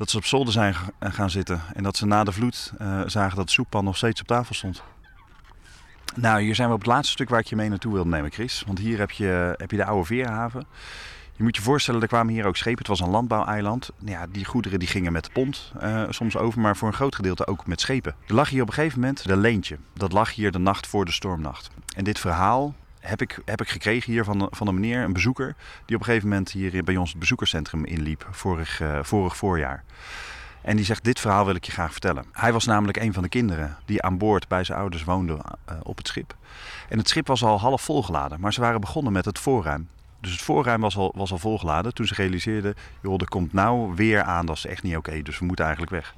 [0.00, 1.60] Dat ze op zolder zijn gaan zitten.
[1.72, 4.54] En dat ze na de vloed uh, zagen dat de soeppan nog steeds op tafel
[4.54, 4.82] stond.
[6.14, 8.32] Nou, hier zijn we op het laatste stuk waar ik je mee naartoe wilde nemen,
[8.32, 8.62] Chris.
[8.66, 10.66] Want hier heb je, heb je de oude veerhaven.
[11.36, 12.78] Je moet je voorstellen, er kwamen hier ook schepen.
[12.78, 13.90] Het was een landbouweiland.
[14.04, 17.14] Ja, die goederen die gingen met de pont uh, soms over, maar voor een groot
[17.14, 18.14] gedeelte ook met schepen.
[18.26, 19.78] Er lag hier op een gegeven moment de leentje.
[19.94, 21.70] Dat lag hier de nacht voor de stormnacht.
[21.96, 25.54] En dit verhaal heb ik, heb ik gekregen hier van, van een meneer, een bezoeker,
[25.84, 29.84] die op een gegeven moment hier bij ons het bezoekerscentrum inliep, vorig, uh, vorig voorjaar.
[30.62, 32.24] En die zegt, dit verhaal wil ik je graag vertellen.
[32.32, 35.74] Hij was namelijk een van de kinderen die aan boord bij zijn ouders woonde uh,
[35.82, 36.36] op het schip.
[36.88, 39.88] En het schip was al half volgeladen, maar ze waren begonnen met het voorruim.
[40.20, 43.94] Dus het voorruim was al, was al volgeladen toen ze realiseerden, joh, er komt nou
[43.94, 46.14] weer aan, dat is echt niet oké, dus we moeten eigenlijk weg.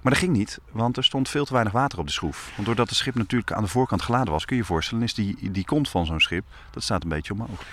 [0.00, 2.52] Maar dat ging niet, want er stond veel te weinig water op de schroef.
[2.54, 5.14] Want doordat het schip natuurlijk aan de voorkant geladen was, kun je je voorstellen, is
[5.14, 7.64] die, die kont van zo'n schip, dat staat een beetje omhoog.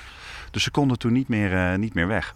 [0.51, 2.36] Dus ze konden toen niet meer, uh, niet meer weg.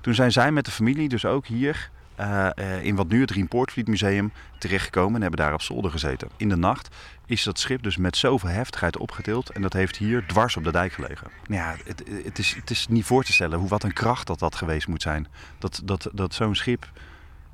[0.00, 3.30] Toen zijn zij met de familie, dus ook hier, uh, uh, in wat nu het
[3.30, 6.28] Riempoortvliet Museum, terechtgekomen en hebben daar op zolder gezeten.
[6.36, 6.94] In de nacht
[7.26, 10.72] is dat schip dus met zoveel heftigheid opgetild en dat heeft hier dwars op de
[10.72, 11.26] dijk gelegen.
[11.46, 14.26] Nou ja, het, het, is, het is niet voor te stellen hoe wat een kracht
[14.26, 15.26] dat dat geweest moet zijn.
[15.58, 16.90] Dat, dat, dat zo'n schip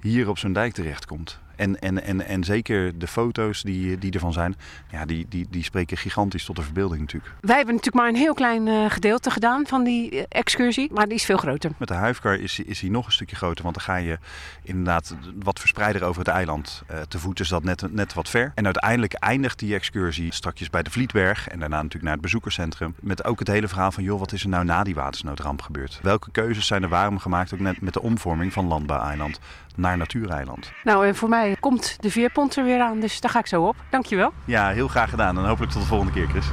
[0.00, 1.40] hier op zo'n dijk terechtkomt.
[1.60, 4.56] En, en, en, en zeker de foto's die, die ervan zijn,
[4.90, 7.34] ja, die, die, die spreken gigantisch tot de verbeelding natuurlijk.
[7.40, 11.06] Wij hebben natuurlijk maar een heel klein uh, gedeelte gedaan van die uh, excursie, maar
[11.06, 11.70] die is veel groter.
[11.76, 14.18] Met de huifkar is, is hij nog een stukje groter, want dan ga je
[14.62, 16.82] inderdaad wat verspreider over het eiland.
[16.90, 18.52] Uh, te voet is dat net, net wat ver.
[18.54, 22.94] En uiteindelijk eindigt die excursie strakjes bij de Vlietberg en daarna natuurlijk naar het bezoekerscentrum.
[23.00, 25.98] Met ook het hele verhaal van, joh, wat is er nou na die watersnoodramp gebeurd?
[26.02, 29.40] Welke keuzes zijn er waarom gemaakt, ook net met de omvorming van landbouweiland
[29.74, 30.72] naar natuureiland?
[30.84, 33.62] Nou, en voor mij komt de veerpont er weer aan, dus daar ga ik zo
[33.62, 33.76] op.
[33.90, 34.32] Dankjewel.
[34.44, 36.46] Ja, heel graag gedaan en hopelijk tot de volgende keer, Chris.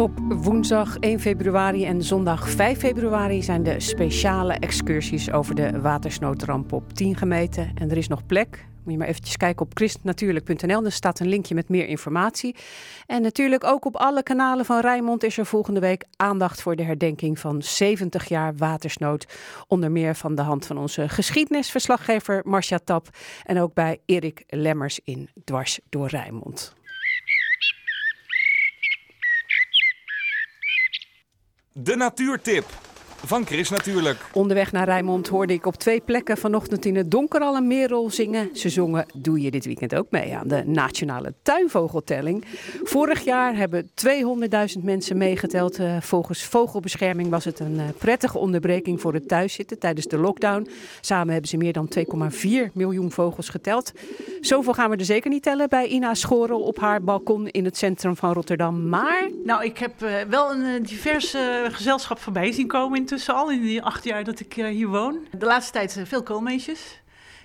[0.00, 6.72] Op woensdag 1 februari en zondag 5 februari zijn de speciale excursies over de watersnoodramp
[6.72, 7.70] op 10 gemeten.
[7.74, 8.69] En er is nog plek.
[8.82, 10.84] Moet je maar eventjes kijken op christnatuurlijk.nl.
[10.84, 12.56] Er staat een linkje met meer informatie.
[13.06, 16.82] En natuurlijk ook op alle kanalen van Rijnmond is er volgende week aandacht voor de
[16.82, 19.26] herdenking van 70 jaar watersnood.
[19.66, 23.08] Onder meer van de hand van onze geschiedenisverslaggever Marcia Tap.
[23.44, 26.74] En ook bij Erik Lemmers in Dwars door Rijnmond.
[31.72, 32.66] De natuurtip
[33.24, 34.18] van Chris natuurlijk.
[34.32, 38.10] Onderweg naar Rijnmond hoorde ik op twee plekken vanochtend in het donker al een merel
[38.10, 38.50] zingen.
[38.52, 42.44] Ze zongen Doe je dit weekend ook mee aan de Nationale Tuinvogeltelling.
[42.82, 43.90] Vorig jaar hebben
[44.76, 45.80] 200.000 mensen meegeteld.
[45.80, 50.68] Uh, volgens Vogelbescherming was het een uh, prettige onderbreking voor het thuiszitten tijdens de lockdown.
[51.00, 51.88] Samen hebben ze meer dan
[52.68, 53.92] 2,4 miljoen vogels geteld.
[54.40, 57.76] Zoveel gaan we er zeker niet tellen bij Ina Schorel op haar balkon in het
[57.76, 58.88] centrum van Rotterdam.
[58.88, 59.30] Maar...
[59.44, 61.36] Nou, ik heb uh, wel een divers
[61.70, 65.26] gezelschap voorbij zien komen intussen al in die acht jaar dat ik uh, hier woon.
[65.38, 67.00] De laatste tijd uh, veel koolmeesjes.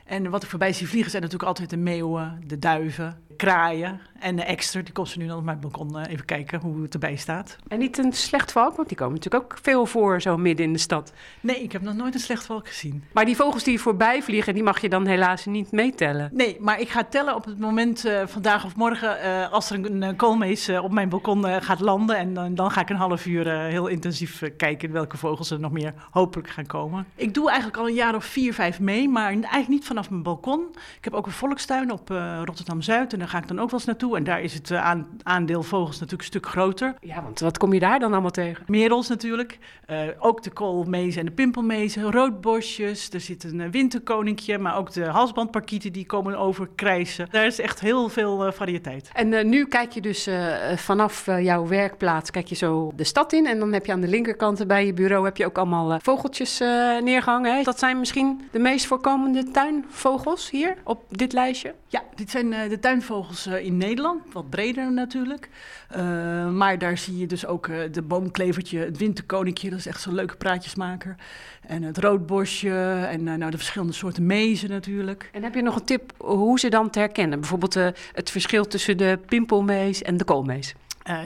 [0.05, 4.35] En wat ik voorbij zie vliegen zijn natuurlijk altijd de meeuwen, de duiven, kraaien en
[4.35, 4.83] de ekster.
[4.83, 7.57] Die komt ze nu dan op mijn balkon uh, even kijken hoe het erbij staat.
[7.67, 10.79] En niet een slechtvalk, want die komen natuurlijk ook veel voor zo midden in de
[10.79, 11.13] stad.
[11.41, 13.03] Nee, ik heb nog nooit een slechtvalk gezien.
[13.11, 16.29] Maar die vogels die voorbij vliegen, die mag je dan helaas niet meetellen.
[16.33, 19.85] Nee, maar ik ga tellen op het moment uh, vandaag of morgen uh, als er
[19.85, 22.17] een, een koolmees op mijn balkon gaat landen.
[22.17, 25.93] En dan ga ik een half uur heel intensief kijken welke vogels er nog meer
[26.11, 27.05] hopelijk gaan komen.
[27.15, 30.23] Ik doe eigenlijk al een jaar of vier, vijf mee, maar eigenlijk niet vanaf mijn
[30.23, 30.67] balkon.
[30.97, 32.09] Ik heb ook een volkstuin op
[32.43, 34.17] Rotterdam-Zuid en daar ga ik dan ook wel eens naartoe.
[34.17, 36.95] En daar is het eh, aan- aandeel vogels natuurlijk een stuk groter.
[37.01, 38.63] Ja, want wat kom je daar dan allemaal tegen?
[38.67, 39.59] Merels natuurlijk.
[39.85, 42.11] Eh, ook de koolmezen en de pimpelmezen.
[42.11, 43.09] Roodbosjes.
[43.09, 44.57] Er zit een eh, winterkoninkje.
[44.57, 47.27] Maar ook de halsbandparkieten die komen overkrijsen.
[47.31, 49.09] Daar is echt heel veel variëteit.
[49.13, 50.29] En nu kijk je dus
[50.75, 53.45] vanaf jouw werkplaats kijk je zo de stad in.
[53.45, 56.59] En dan heb je aan de linkerkant bij je bureau heb je ook allemaal vogeltjes
[56.59, 57.55] eh, neergehangen.
[57.55, 57.63] Hè?
[57.63, 61.73] Dat zijn misschien de meest voorkomende tuinvogels hier op dit lijstje.
[61.87, 63.14] Ja, dit zijn de tuinvogels
[63.45, 65.49] eh, in Nederland, wat breder natuurlijk.
[65.89, 70.01] Eh, maar daar zie je dus ook eh, de boomklevertje, het winterkoninkje, dat is echt
[70.01, 71.15] zo'n leuke praatjesmaker.
[71.61, 75.29] En het roodbosje en nou, de verschillende soorten mezen natuurlijk.
[75.33, 77.39] En heb je nog een tip hoe ze dan te herkennen?
[77.39, 77.73] Bijvoorbeeld
[78.13, 80.75] het verschil tussen de pimpelmees en de koolmees.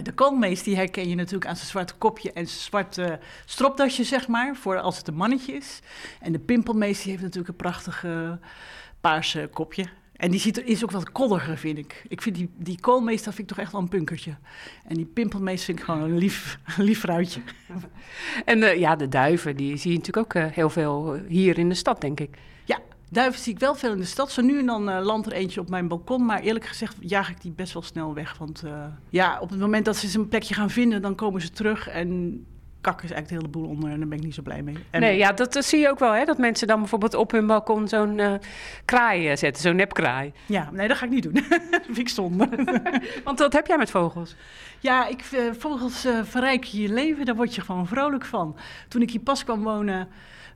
[0.04, 4.28] De koolmees die herken je natuurlijk aan zijn zwarte kopje en zijn zwarte stropdasje, zeg
[4.28, 5.80] maar, voor als het een mannetje is.
[6.22, 8.32] En de pimpelmees die heeft natuurlijk een prachtig eh,
[9.02, 9.86] paarse kopje.
[10.20, 12.05] En die ziet er, is ook wat koddiger, vind ik.
[12.07, 14.36] Ik vind die, die koolmees, dat vind ik toch echt wel een punkertje.
[14.88, 17.41] En die pimpelmees vind ik gewoon een lief, lief fruitje.
[18.45, 21.70] En eh, ja, de duiven, die zie je natuurlijk ook eh, heel veel hier in
[21.70, 22.38] de stad, denk ik.
[22.65, 24.32] Ja, duiven zie ik wel veel in de stad.
[24.32, 26.26] Zo nu en dan eh, landt er eentje op mijn balkon.
[26.26, 28.38] Maar eerlijk gezegd jaag ik die best wel snel weg.
[28.38, 31.49] Want eh, ja, op het moment dat ze een plekje gaan vinden, dan komen ze
[31.49, 31.88] terug.
[31.88, 32.45] En
[32.82, 33.92] kakken ze eigenlijk de hele boel onder.
[33.92, 34.76] En daar ben ik niet zo blij mee.
[34.90, 36.26] En, nee, ja, dat, dat zie je ook wel, hè?
[36.26, 38.34] Dat mensen dan bijvoorbeeld op hun balkon zo'n eh,
[38.86, 40.34] kraai eh, zetten, zo'n nepkraai.
[40.46, 41.34] Ja, nee, dat ga ik niet doen.
[41.72, 42.50] dat vind ik zonde.
[43.24, 44.36] Want wat heb jij met vogels?
[44.80, 48.56] Ja, ik, eh, vogels verrijken je leven, daar word je gewoon vrolijk van.
[48.88, 50.08] Toen ik hier pas kwam wonen,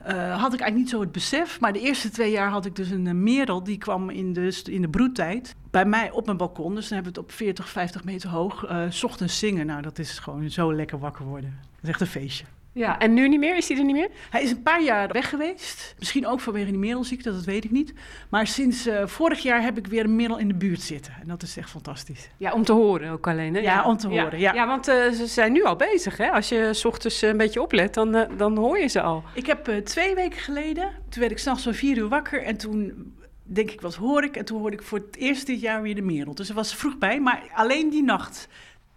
[0.03, 1.59] eh, had ik eigenlijk niet zo het besef.
[1.59, 4.81] Maar de eerste twee jaar had ik dus een merel, die kwam in de, in
[4.81, 6.75] de broedtijd bij mij op mijn balkon.
[6.75, 8.65] Dus dan hebben we het op 40, 50 meter hoog.
[8.89, 11.59] 's ochtends zingen, nou dat is gewoon zo lekker wakker worden.
[11.61, 12.45] Dat is echt een feestje.
[12.73, 13.57] Ja, en nu niet meer?
[13.57, 14.09] Is hij er niet meer?
[14.29, 15.95] Hij is een paar jaar weg geweest.
[15.99, 17.93] Misschien ook vanwege die merelziekte, dat weet ik niet.
[18.29, 21.13] Maar sinds eh, vorig jaar heb ik weer een merel in de buurt zitten.
[21.21, 22.29] En dat is echt fantastisch.
[22.37, 23.59] Ja, om te horen ook alleen, hè?
[23.59, 24.53] Ja, om te horen, ja.
[24.53, 26.31] Ja, want eh, ze zijn nu al bezig, hè?
[26.31, 29.23] Als je s ochtends een beetje oplet, dan, dan hoor je ze al.
[29.33, 33.13] Ik heb twee weken geleden, toen werd ik s'nachts om vier uur wakker en toen
[33.53, 34.37] denk ik, wat hoor ik?
[34.37, 36.35] En toen hoorde ik voor het eerst dit jaar weer de merel.
[36.35, 38.47] Dus er was vroeg bij, maar alleen die nacht.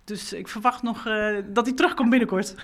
[0.04, 2.54] Dus ik verwacht nog eh, dat hij terugkomt binnenkort.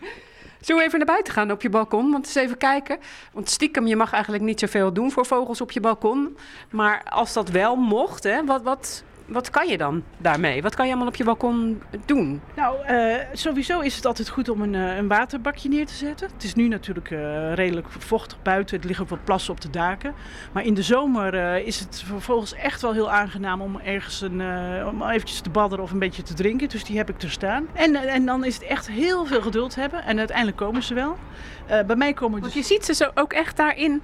[0.61, 2.11] Zullen we even naar buiten gaan op je balkon?
[2.11, 2.99] Want eens even kijken.
[3.33, 6.37] Want stiekem, je mag eigenlijk niet zoveel doen voor vogels op je balkon.
[6.71, 10.63] Maar als dat wel mocht, hè, wat, wat, wat kan je dan daarmee?
[10.63, 12.41] Wat kan je allemaal op je balkon doen?
[12.57, 16.29] Nou, eh, sowieso is het altijd goed om een, eh, een waterbakje neer te zetten.
[16.35, 18.81] Het is nu natuurlijk eh, redelijk vochtig buiten.
[18.81, 20.15] Er liggen wat plassen op de daken.
[20.53, 21.35] Maar in de zomer
[21.67, 24.43] is het voor vogels echt wel heel aangenaam om ergens een,
[24.87, 26.69] om eventjes te badderen of een beetje te drinken.
[26.69, 27.67] Dus die heb ik er staan.
[27.73, 30.05] En, en dan is het echt heel veel geduld hebben.
[30.05, 31.17] En uiteindelijk komen ze wel.
[31.67, 32.55] Bij mij komen dus...
[32.55, 34.03] Want je ziet ze zo ook echt daarin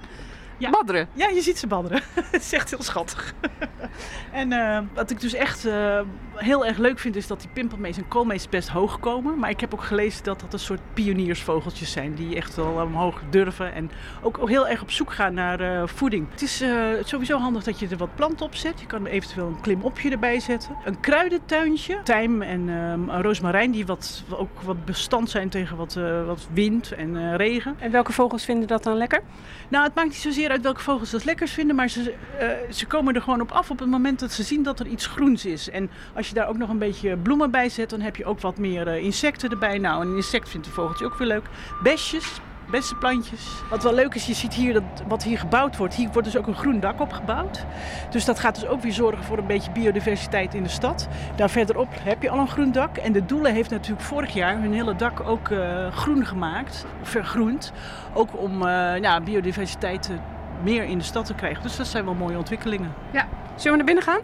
[0.67, 1.07] badderen.
[1.13, 2.01] Ja, je ziet ze badderen.
[2.31, 3.33] Het is echt heel schattig.
[4.31, 6.01] en eh, wat ik dus echt eh,
[6.35, 9.39] heel erg leuk vind, is dat die pimpelmees en koolmees best hoog komen.
[9.39, 12.15] Maar ik heb ook gelezen dat dat een soort pioniersvogeltjes zijn.
[12.15, 13.73] Die echt wel omhoog durven.
[13.73, 13.91] En
[14.21, 16.27] ook heel erg op zoek gaan naar eh, voeding.
[16.31, 16.63] Het is
[17.03, 18.79] sowieso handig dat je er wat planten op zet.
[18.79, 20.75] Je kan eventueel een klimopje erbij zetten.
[20.85, 21.99] Een kruidentuintje.
[22.03, 25.93] Tijm en ehm, roosmarijn, die wat, ook wat bestand zijn tegen wat,
[26.25, 27.75] wat wind en regen.
[27.79, 29.21] En welke vogels vinden dat dan lekker?
[29.69, 32.85] Nou, het maakt niet zozeer uit welke vogels dat lekkers vinden, maar ze, eh, ze
[32.85, 35.45] komen er gewoon op af op het moment dat ze zien dat er iets groens
[35.45, 35.69] is.
[35.69, 38.39] En als je daar ook nog een beetje bloemen bij zet, dan heb je ook
[38.39, 39.77] wat meer eh, insecten erbij.
[39.77, 41.45] Nou, een insect vindt een vogeltje ook weer leuk.
[41.83, 42.39] Besjes,
[42.69, 43.47] bessenplantjes.
[43.69, 45.95] Wat wel leuk is, je ziet hier dat wat hier gebouwd wordt.
[45.95, 47.65] Hier wordt dus ook een groen dak opgebouwd.
[48.11, 51.07] Dus dat gaat dus ook weer zorgen voor een beetje biodiversiteit in de stad.
[51.35, 52.97] Daar verderop heb je al een groen dak.
[52.97, 57.71] En de Doelen heeft natuurlijk vorig jaar hun hele dak ook eh, groen gemaakt, vergroend.
[58.13, 58.63] Ook om
[59.01, 60.15] ja, biodiversiteit eh,
[60.63, 61.63] meer in de stad te krijgen.
[61.63, 62.93] Dus dat zijn wel mooie ontwikkelingen.
[63.11, 64.21] Ja, zullen we naar binnen gaan?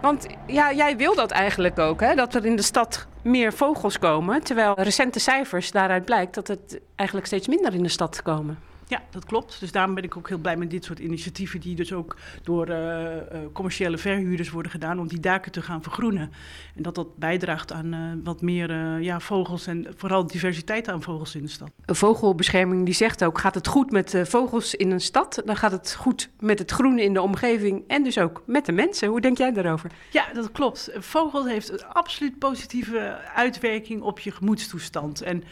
[0.00, 2.14] Want ja, jij wil dat eigenlijk ook, hè?
[2.14, 4.42] dat er in de stad meer vogels komen.
[4.42, 8.58] Terwijl recente cijfers daaruit blijkt dat het eigenlijk steeds minder in de stad komen.
[8.88, 9.60] Ja, dat klopt.
[9.60, 12.68] Dus daarom ben ik ook heel blij met dit soort initiatieven die dus ook door
[12.68, 13.22] eh, eh,
[13.52, 16.32] commerciële verhuurders worden gedaan om die daken te gaan vergroenen.
[16.76, 21.34] En dat dat bijdraagt aan eh, wat meer ja, vogels en vooral diversiteit aan vogels
[21.34, 21.70] in de stad.
[21.84, 25.72] Een vogelbescherming die zegt ook, gaat het goed met vogels in een stad, dan gaat
[25.72, 29.08] het goed met het groen in de omgeving en dus ook met de mensen.
[29.08, 29.90] Hoe denk jij daarover?
[30.10, 30.90] Ja, dat klopt.
[30.92, 35.22] Een vogel heeft een absoluut positieve uitwerking op je gemoedstoestand.
[35.22, 35.44] En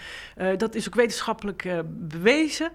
[0.56, 2.72] dat is ook wetenschappelijk bewezen.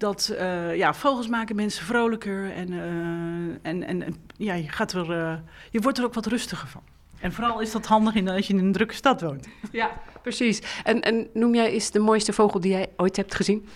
[0.00, 4.92] Dat eh, ja, vogels maken mensen vrolijker en, eh, en, en, en ja, je, gaat
[4.92, 5.34] er, eh,
[5.70, 6.82] je wordt er ook wat rustiger van.
[7.18, 9.48] En vooral is dat handig in, als je in een drukke stad woont.
[9.72, 9.90] Ja,
[10.22, 10.62] precies.
[10.84, 13.68] En, en noem jij eens de mooiste vogel die jij ooit hebt gezien?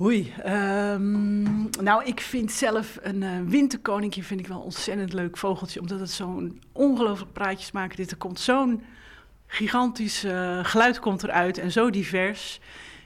[0.00, 5.36] Oei, ehm, nou ik vind zelf een uh, winterkoninkje vind ik wel een ontzettend leuk
[5.36, 7.96] vogeltje, omdat het zo'n ongelooflijk praatjes maakt.
[7.96, 8.82] Dit er komt zo'n
[9.46, 12.60] gigantisch uh, geluid komt eruit en zo divers.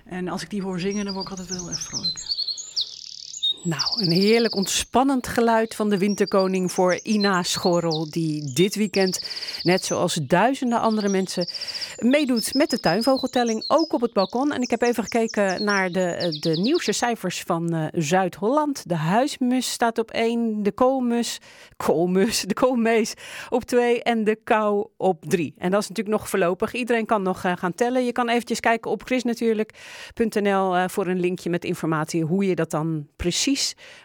[0.06, 2.35] En als ik die hoor zingen, dan word ik altijd wel heel erg vrolijk.
[3.66, 9.28] Nou, een heerlijk ontspannend geluid van de winterkoning voor Ina Schorrel, die dit weekend,
[9.62, 11.48] net zoals duizenden andere mensen,
[11.98, 14.52] meedoet met de tuinvogeltelling, ook op het balkon.
[14.52, 18.88] En ik heb even gekeken naar de, de nieuwste cijfers van uh, Zuid-Holland.
[18.88, 21.38] De huismus staat op één, de koolmus,
[21.76, 23.14] koolmus, de koolmees
[23.48, 25.54] op twee en de kou op drie.
[25.58, 26.72] En dat is natuurlijk nog voorlopig.
[26.72, 28.04] Iedereen kan nog uh, gaan tellen.
[28.04, 32.70] Je kan eventjes kijken op chrisnatuurlijk.nl uh, voor een linkje met informatie hoe je dat
[32.70, 33.54] dan precies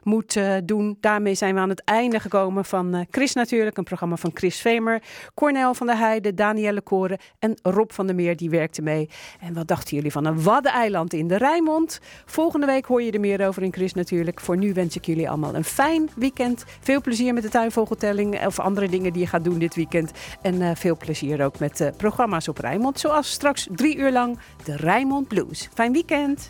[0.04, 0.98] moet uh, doen.
[1.00, 4.62] Daarmee zijn we aan het einde gekomen van uh, Chris Natuurlijk, een programma van Chris
[4.62, 5.02] Vemer,
[5.34, 9.10] Cornel van der Heijden, Danielle Koren en Rob van der Meer, die werkte mee.
[9.40, 12.00] En wat dachten jullie van een waddeneiland in de Rijnmond?
[12.26, 14.40] Volgende week hoor je er meer over in Chris Natuurlijk.
[14.40, 16.66] Voor nu wens ik jullie allemaal een fijn weekend.
[16.80, 20.12] Veel plezier met de tuinvogeltelling of andere dingen die je gaat doen dit weekend.
[20.42, 25.28] En veel plezier ook met programma's op Rijnmond, zoals straks drie uur lang de Rijnmond
[25.28, 25.70] Blues.
[25.74, 26.50] Fijn weekend!